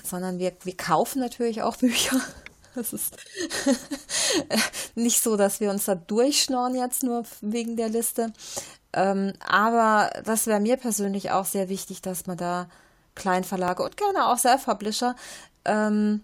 [0.05, 2.21] sondern wir, wir kaufen natürlich auch Bücher.
[2.79, 3.17] Es ist
[4.95, 8.33] nicht so, dass wir uns da durchschnorren jetzt nur wegen der Liste.
[8.93, 12.69] Ähm, aber das wäre mir persönlich auch sehr wichtig, dass man da
[13.15, 15.17] Kleinverlage und gerne auch Self-Publisher,
[15.65, 16.23] ähm,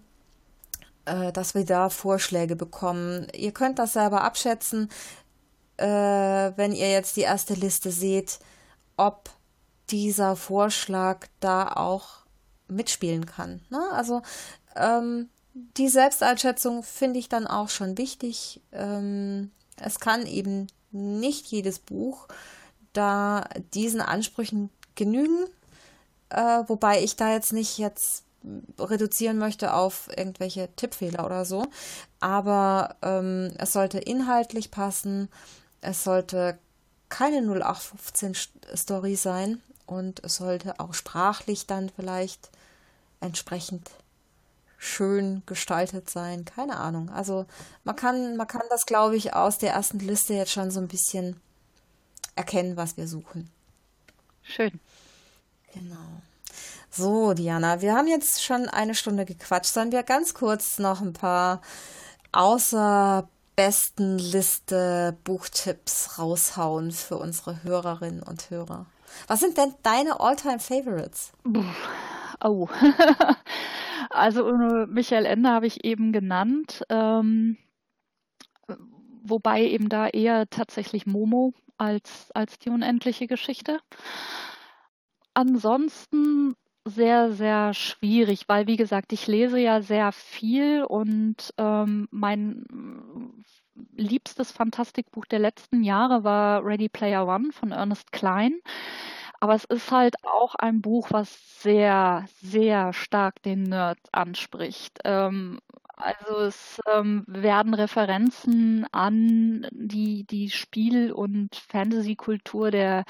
[1.05, 3.27] äh, dass wir da Vorschläge bekommen.
[3.35, 4.89] Ihr könnt das selber abschätzen
[5.77, 5.85] äh,
[6.55, 8.39] wenn ihr jetzt die erste Liste seht,
[8.97, 9.29] ob
[9.89, 12.25] dieser Vorschlag da auch
[12.67, 13.61] mitspielen kann.
[13.69, 13.81] Ne?
[13.91, 14.21] Also
[14.75, 18.61] ähm, die Selbsteinschätzung finde ich dann auch schon wichtig.
[18.73, 22.27] Ähm, es kann eben nicht jedes Buch
[22.91, 25.45] da diesen Ansprüchen genügen,
[26.29, 28.25] äh, wobei ich da jetzt nicht jetzt
[28.77, 31.65] reduzieren möchte auf irgendwelche Tippfehler oder so.
[32.19, 35.29] Aber ähm, es sollte inhaltlich passen,
[35.81, 36.59] es sollte
[37.07, 42.49] keine 0815-Story sein und es sollte auch sprachlich dann vielleicht
[43.21, 43.89] entsprechend
[44.85, 46.45] schön gestaltet sein.
[46.45, 47.09] Keine Ahnung.
[47.09, 47.45] Also
[47.83, 50.87] man kann, man kann das, glaube ich, aus der ersten Liste jetzt schon so ein
[50.87, 51.39] bisschen
[52.35, 53.49] erkennen, was wir suchen.
[54.43, 54.79] Schön.
[55.73, 56.21] Genau.
[56.91, 59.73] So, Diana, wir haben jetzt schon eine Stunde gequatscht.
[59.73, 61.61] Sollen wir ganz kurz noch ein paar
[62.31, 68.85] außer besten Liste Buchtipps raushauen für unsere Hörerinnen und Hörer.
[69.27, 71.31] Was sind denn deine Alltime favorites
[72.43, 72.67] Oh.
[74.09, 74.51] also
[74.87, 76.83] Michael Ende habe ich eben genannt.
[76.89, 77.57] Ähm,
[79.23, 83.79] wobei eben da eher tatsächlich Momo als, als die unendliche Geschichte.
[85.33, 86.55] Ansonsten
[86.87, 92.63] sehr, sehr schwierig, weil wie gesagt, ich lese ja sehr viel und ähm, mein
[93.95, 98.59] liebstes Fantastikbuch der letzten Jahre war Ready Player One von Ernest Klein.
[99.45, 104.97] Aber es ist halt auch ein Buch, was sehr, sehr stark den Nerd anspricht.
[105.03, 105.59] Ähm,
[105.95, 113.05] also es ähm, werden Referenzen an die, die Spiel- und Fantasy-Kultur der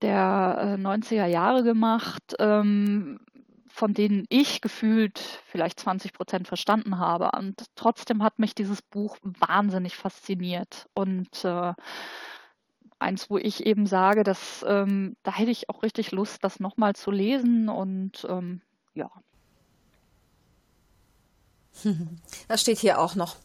[0.00, 3.20] der 90er äh, Jahre gemacht, ähm,
[3.68, 7.32] von denen ich gefühlt vielleicht 20 Prozent verstanden habe.
[7.38, 10.86] Und trotzdem hat mich dieses Buch wahnsinnig fasziniert.
[10.94, 11.74] Und äh,
[13.00, 16.94] eins, wo ich eben sage, dass ähm, da hätte ich auch richtig Lust, das nochmal
[16.94, 17.68] zu lesen.
[17.68, 18.60] Und ähm,
[18.94, 19.10] ja.
[22.48, 23.36] Das steht hier auch noch.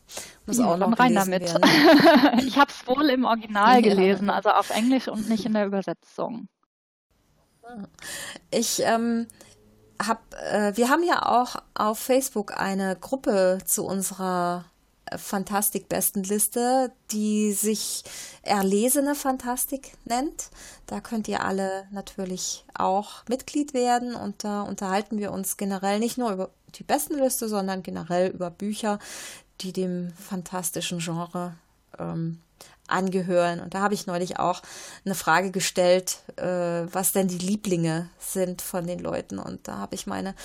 [0.45, 1.43] Muss ja, auch noch rein damit.
[2.45, 6.47] ich habe es wohl im Original gelesen, also auf Englisch und nicht in der Übersetzung.
[8.51, 9.27] Ich ähm,
[10.01, 14.65] habe, äh, wir haben ja auch auf Facebook eine Gruppe zu unserer
[15.15, 18.03] Fantastik-Bestenliste, die sich
[18.41, 20.49] Erlesene Fantastik nennt.
[20.87, 26.17] Da könnt ihr alle natürlich auch Mitglied werden und da unterhalten wir uns generell nicht
[26.17, 28.99] nur über die Bestenliste, sondern generell über Bücher,
[29.61, 31.55] die dem fantastischen Genre
[31.97, 32.39] ähm,
[32.87, 33.61] angehören.
[33.61, 34.61] Und da habe ich neulich auch
[35.05, 36.43] eine Frage gestellt, äh,
[36.91, 39.39] was denn die Lieblinge sind von den Leuten.
[39.39, 40.35] Und da habe ich meine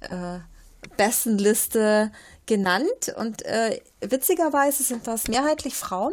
[0.00, 0.38] äh,
[0.96, 2.12] besten Liste
[2.50, 3.14] genannt.
[3.16, 6.12] Und äh, witzigerweise sind das mehrheitlich Frauen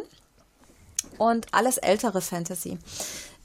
[1.18, 2.78] und alles ältere Fantasy.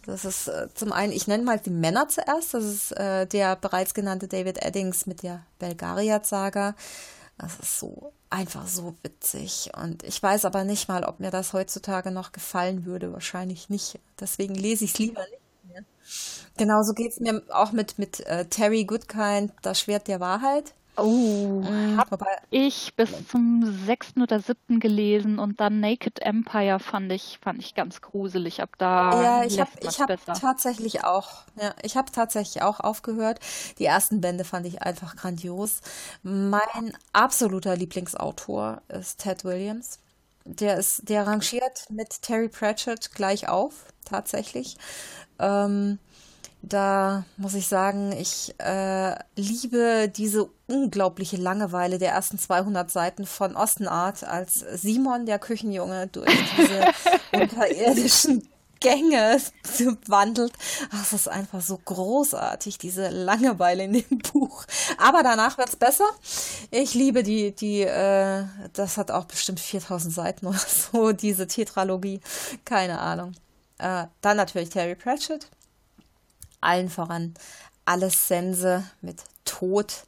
[0.05, 2.53] Das ist äh, zum einen, ich nenne mal die Männer zuerst.
[2.53, 6.75] Das ist äh, der bereits genannte David Eddings mit der Belgariad-Saga.
[7.39, 9.71] Das ist so einfach so witzig.
[9.75, 13.11] Und ich weiß aber nicht mal, ob mir das heutzutage noch gefallen würde.
[13.11, 13.99] Wahrscheinlich nicht.
[14.19, 15.39] Deswegen lese ich es lieber nicht.
[16.57, 20.75] Genauso geht es mir auch mit, mit äh, Terry Goodkind, Das Schwert der Wahrheit.
[20.95, 22.19] Oh, mhm, habe
[22.51, 27.73] ich bis zum sechsten oder siebten gelesen und dann Naked Empire fand ich fand ich
[27.73, 28.61] ganz gruselig.
[28.61, 33.39] Ab da ja, ich habe ich habe tatsächlich auch ja, ich habe tatsächlich auch aufgehört.
[33.79, 35.81] Die ersten Bände fand ich einfach grandios.
[36.21, 39.99] Mein absoluter Lieblingsautor ist Ted Williams.
[40.45, 44.77] Der ist der rangiert mit Terry Pratchett gleich auf tatsächlich.
[45.39, 45.97] Ähm,
[46.65, 53.57] da muss ich sagen, ich äh, liebe diese unglaubliche Langeweile der ersten 200 Seiten von
[53.57, 56.85] Ostenart, als Simon, der Küchenjunge, durch diese
[57.33, 58.47] unterirdischen
[58.79, 59.41] Gänge
[60.07, 60.53] wandelt.
[60.91, 64.65] Ach, es ist einfach so großartig, diese Langeweile in dem Buch.
[64.97, 66.07] Aber danach wird's besser.
[66.71, 72.21] Ich liebe die, die, äh, das hat auch bestimmt 4000 Seiten oder so, diese Tetralogie.
[72.63, 73.33] Keine Ahnung.
[73.79, 75.49] Äh, dann natürlich Terry Pratchett.
[76.63, 77.33] Allen voran
[77.85, 80.05] alles Sense mit Tod.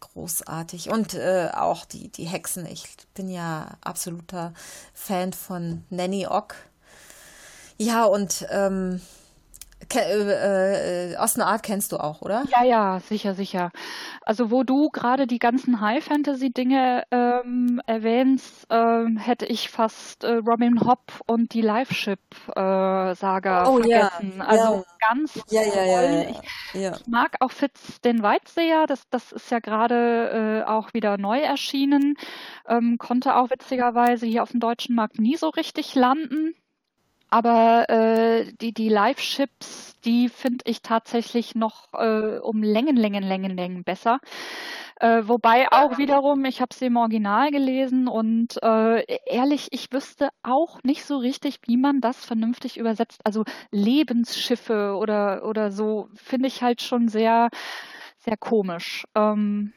[0.00, 0.90] Großartig.
[0.90, 2.66] Und äh, auch die, die Hexen.
[2.66, 2.84] Ich
[3.14, 4.52] bin ja absoluter
[4.92, 6.54] Fan von Nanny Ock.
[7.78, 9.00] Ja, und ähm,
[9.92, 12.44] äh, äh, Art kennst du auch, oder?
[12.50, 13.70] Ja, ja, sicher, sicher.
[14.22, 20.80] Also wo du gerade die ganzen High-Fantasy-Dinge ähm, erwähnst, ähm, hätte ich fast äh, Robin
[20.80, 24.34] Hobb und die Live-Ship-Saga äh, oh, vergessen.
[24.38, 24.84] Ja, also ja.
[25.08, 25.72] ganz ja, toll.
[25.76, 26.40] Ja, ja, ich,
[26.74, 31.40] ich, mag auch Fitz den Weitseher, das, das ist ja gerade äh, auch wieder neu
[31.40, 32.16] erschienen,
[32.68, 36.54] ähm, konnte auch witzigerweise hier auf dem deutschen Markt nie so richtig landen.
[37.34, 43.56] Aber äh, die, die Live-Chips, die finde ich tatsächlich noch äh, um Längen, Längen, Längen,
[43.56, 44.20] Längen besser.
[45.00, 50.28] Äh, wobei auch wiederum, ich habe sie im Original gelesen und äh, ehrlich, ich wüsste
[50.44, 53.20] auch nicht so richtig, wie man das vernünftig übersetzt.
[53.24, 57.48] Also Lebensschiffe oder, oder so finde ich halt schon sehr,
[58.18, 59.08] sehr komisch.
[59.16, 59.72] Ähm,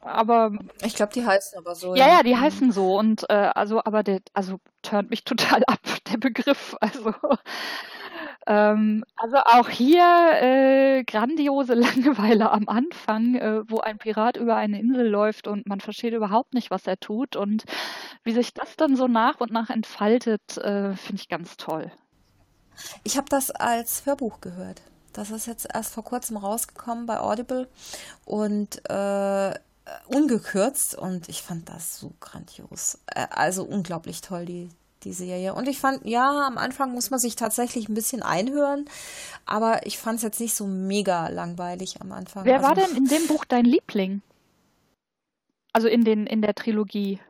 [0.00, 1.94] aber ich glaube, die heißen aber so.
[1.94, 5.80] Ja, ja, die heißen so und äh, also, aber der, also turnt mich total ab
[6.10, 6.76] der Begriff.
[6.80, 7.12] Also,
[8.46, 10.02] ähm, also auch hier
[10.40, 15.80] äh, grandiose Langeweile am Anfang, äh, wo ein Pirat über eine Insel läuft und man
[15.80, 17.64] versteht überhaupt nicht, was er tut und
[18.24, 21.92] wie sich das dann so nach und nach entfaltet, äh, finde ich ganz toll.
[23.04, 24.80] Ich habe das als Hörbuch gehört.
[25.12, 27.68] Das ist jetzt erst vor kurzem rausgekommen bei Audible
[28.24, 29.54] und äh,
[30.06, 32.98] ungekürzt und ich fand das so grandios.
[33.06, 34.68] Äh, also unglaublich toll, die,
[35.04, 35.54] die Serie.
[35.54, 38.86] Und ich fand, ja, am Anfang muss man sich tatsächlich ein bisschen einhören,
[39.46, 42.44] aber ich fand es jetzt nicht so mega langweilig am Anfang.
[42.44, 44.22] Wer also, war denn in dem Buch dein Liebling?
[45.72, 47.20] Also in, den, in der Trilogie.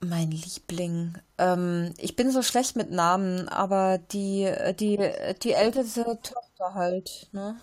[0.00, 1.14] Mein Liebling.
[1.38, 4.98] Ähm, ich bin so schlecht mit Namen, aber die, die,
[5.42, 7.56] die älteste Tochter halt, ne?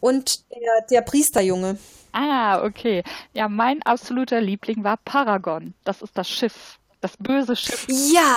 [0.00, 1.78] Und der, der Priesterjunge.
[2.12, 3.02] Ah, okay.
[3.32, 5.74] Ja, mein absoluter Liebling war Paragon.
[5.84, 6.78] Das ist das Schiff.
[7.00, 7.86] Das böse Schiff.
[7.88, 8.36] Ja,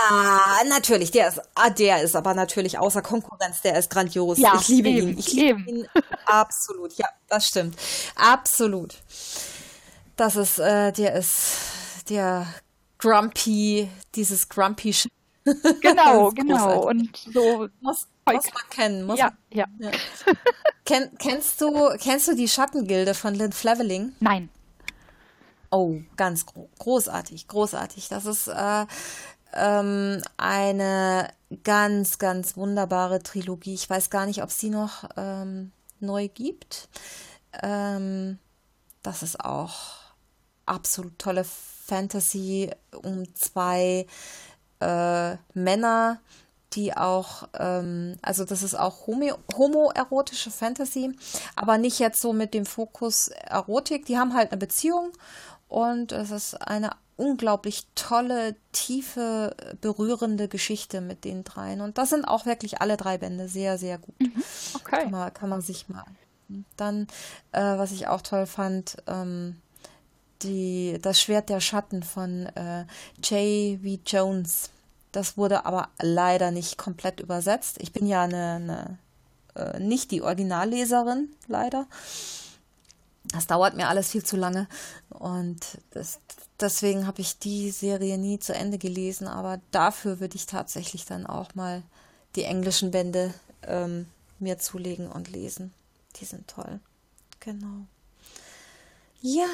[0.68, 1.12] natürlich.
[1.12, 3.62] Der ist, ah, der ist aber natürlich außer Konkurrenz.
[3.62, 4.40] Der ist grandios.
[4.40, 5.20] Ja, ich liebe eben, ihn.
[5.20, 5.68] Ich liebe eben.
[5.68, 5.88] ihn
[6.26, 6.94] absolut.
[6.98, 7.76] Ja, das stimmt.
[8.16, 8.96] Absolut.
[10.16, 11.58] Das ist, äh, der ist
[12.10, 12.48] der
[12.98, 15.12] Grumpy, dieses Grumpy Schiff.
[15.82, 16.88] Genau, genau.
[16.88, 17.68] Und so.
[17.82, 19.06] Muss, muss man kennen.
[19.06, 19.66] Muss ja, ja.
[19.80, 19.92] ja.
[20.86, 24.14] Ken, kennst, du, kennst du die Schattengilde von Lynn Fleveling?
[24.20, 24.50] Nein.
[25.72, 28.08] Oh, ganz gro großartig, großartig.
[28.08, 28.86] Das ist äh,
[29.54, 31.30] ähm, eine
[31.64, 33.74] ganz, ganz wunderbare Trilogie.
[33.74, 36.90] Ich weiß gar nicht, ob es die noch ähm, neu gibt.
[37.62, 38.40] Ähm,
[39.02, 39.96] das ist auch
[40.66, 41.46] absolut tolle
[41.86, 42.72] Fantasy
[43.04, 44.08] um zwei
[44.80, 46.20] äh, Männer,
[46.74, 51.16] die auch, ähm, also das ist auch homo homoerotische Fantasy,
[51.56, 54.06] aber nicht jetzt so mit dem Fokus Erotik.
[54.06, 55.12] Die haben halt eine Beziehung
[55.68, 61.82] und es ist eine unglaublich tolle, tiefe, berührende Geschichte mit den dreien.
[61.82, 64.20] Und das sind auch wirklich alle drei Bände sehr, sehr gut.
[64.20, 64.44] Mhm.
[64.74, 65.04] Okay.
[65.04, 66.04] Kann man, kann man sich mal.
[66.78, 67.08] Dann,
[67.54, 69.62] äh, was ich auch toll fand, ähm,
[70.46, 72.86] die, das Schwert der Schatten von äh,
[73.24, 74.00] J.V.
[74.06, 74.70] Jones.
[75.12, 77.78] Das wurde aber leider nicht komplett übersetzt.
[77.80, 78.98] Ich bin ja eine, eine
[79.56, 81.88] äh, nicht die Originalleserin, leider.
[83.32, 84.68] Das dauert mir alles viel zu lange
[85.10, 86.20] und das,
[86.60, 91.26] deswegen habe ich die Serie nie zu Ende gelesen, aber dafür würde ich tatsächlich dann
[91.26, 91.82] auch mal
[92.36, 93.34] die englischen Bände
[93.64, 94.06] ähm,
[94.40, 95.74] mir zulegen und lesen.
[96.18, 96.80] Die sind toll.
[97.40, 97.88] Genau.
[99.22, 99.48] Ja.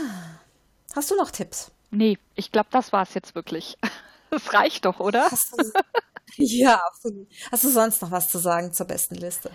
[0.95, 1.71] Hast du noch Tipps?
[1.91, 3.77] Nee, ich glaube, das war es jetzt wirklich.
[4.33, 5.29] Das reicht doch, oder?
[5.29, 5.71] Hast du,
[6.37, 7.27] ja, absolut.
[7.51, 9.51] Hast du sonst noch was zu sagen zur besten Liste?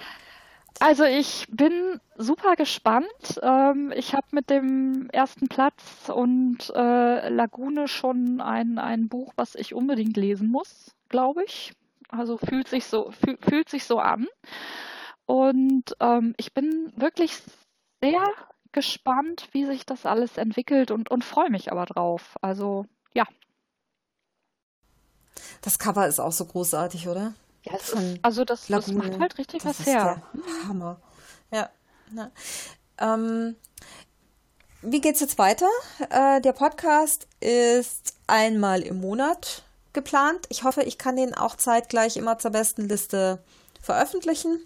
[0.81, 3.41] Also ich bin super gespannt.
[3.43, 9.55] Ähm, ich habe mit dem ersten Platz und äh, Lagune schon ein, ein Buch, was
[9.55, 11.73] ich unbedingt lesen muss, glaube ich.
[12.11, 14.27] Also fühlt sich so, fühl, fühlt sich so an.
[15.25, 17.39] Und ähm, ich bin wirklich
[18.03, 18.23] sehr
[18.77, 22.37] gespannt, wie sich das alles entwickelt und, und freue mich aber drauf.
[22.43, 23.25] Also ja.
[25.63, 27.33] Das Cover ist auch so großartig, oder?
[27.63, 30.23] Ja, ist, also das, das, macht halt richtig das was her.
[30.69, 31.01] Hammer.
[31.51, 31.71] Ja.
[32.15, 32.31] ja.
[32.99, 33.57] Ähm,
[34.83, 35.71] wie geht's jetzt weiter?
[36.11, 39.63] Äh, der Podcast ist einmal im Monat
[39.95, 40.45] geplant.
[40.51, 43.43] Ich hoffe, ich kann den auch zeitgleich immer zur besten Liste
[43.81, 44.61] veröffentlichen.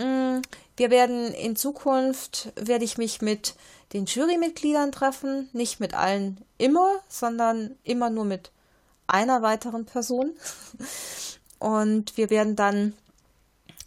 [0.00, 0.40] Mm,
[0.76, 3.54] wir werden in Zukunft, werde ich mich mit
[3.92, 8.50] den Jurymitgliedern treffen, nicht mit allen immer, sondern immer nur mit
[9.06, 10.32] einer weiteren Person.
[11.58, 12.94] und wir werden dann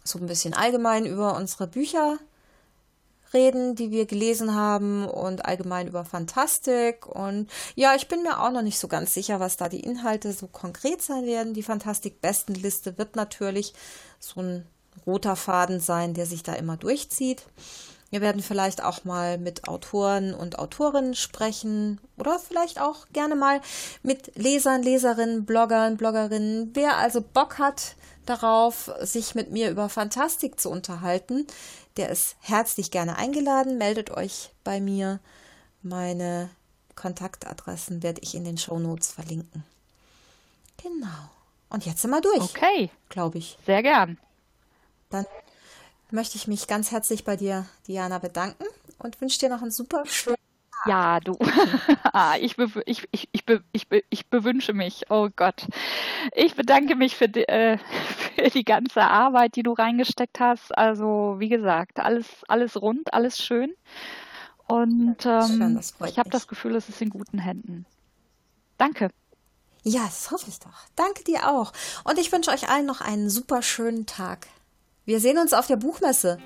[0.04, 2.18] so ein bisschen allgemein über unsere Bücher
[3.32, 7.06] reden, die wir gelesen haben und allgemein über Fantastik.
[7.06, 10.32] Und ja, ich bin mir auch noch nicht so ganz sicher, was da die Inhalte
[10.32, 11.54] so konkret sein werden.
[11.54, 13.74] Die Fantastik-Bestenliste wird natürlich
[14.20, 14.66] so ein
[15.06, 17.44] roter Faden sein, der sich da immer durchzieht.
[18.10, 23.60] Wir werden vielleicht auch mal mit Autoren und Autorinnen sprechen oder vielleicht auch gerne mal
[24.04, 26.70] mit Lesern, Leserinnen, Bloggern, Bloggerinnen.
[26.74, 31.46] Wer also Bock hat darauf, sich mit mir über Fantastik zu unterhalten,
[31.96, 33.78] der ist herzlich gerne eingeladen.
[33.78, 35.20] Meldet euch bei mir.
[35.82, 36.50] Meine
[36.94, 39.64] Kontaktadressen werde ich in den Show Notes verlinken.
[40.82, 41.30] Genau.
[41.68, 42.42] Und jetzt sind wir durch.
[42.42, 42.90] Okay.
[43.08, 43.58] Glaube ich.
[43.66, 44.18] Sehr gern.
[45.22, 45.26] Dann
[46.10, 48.64] möchte ich mich ganz herzlich bei dir, Diana, bedanken
[48.98, 50.36] und wünsche dir noch einen super schönen
[50.86, 51.38] ja, du.
[52.12, 55.10] Ah, ich, be ich, ich, ich, be ich, be ich bewünsche mich.
[55.10, 55.66] Oh Gott.
[56.32, 57.78] Ich bedanke mich für die, äh,
[58.36, 60.76] für die ganze Arbeit, die du reingesteckt hast.
[60.76, 63.74] Also, wie gesagt, alles, alles rund, alles schön.
[64.66, 67.84] Und ähm, schön, ich habe das Gefühl, es ist in guten Händen.
[68.78, 69.10] Danke.
[69.82, 70.86] Ja, das hoffe ich doch.
[70.96, 71.72] Danke dir auch.
[72.04, 74.46] Und ich wünsche euch allen noch einen super schönen Tag.
[75.06, 76.38] Wir sehen uns auf der Buchmesse.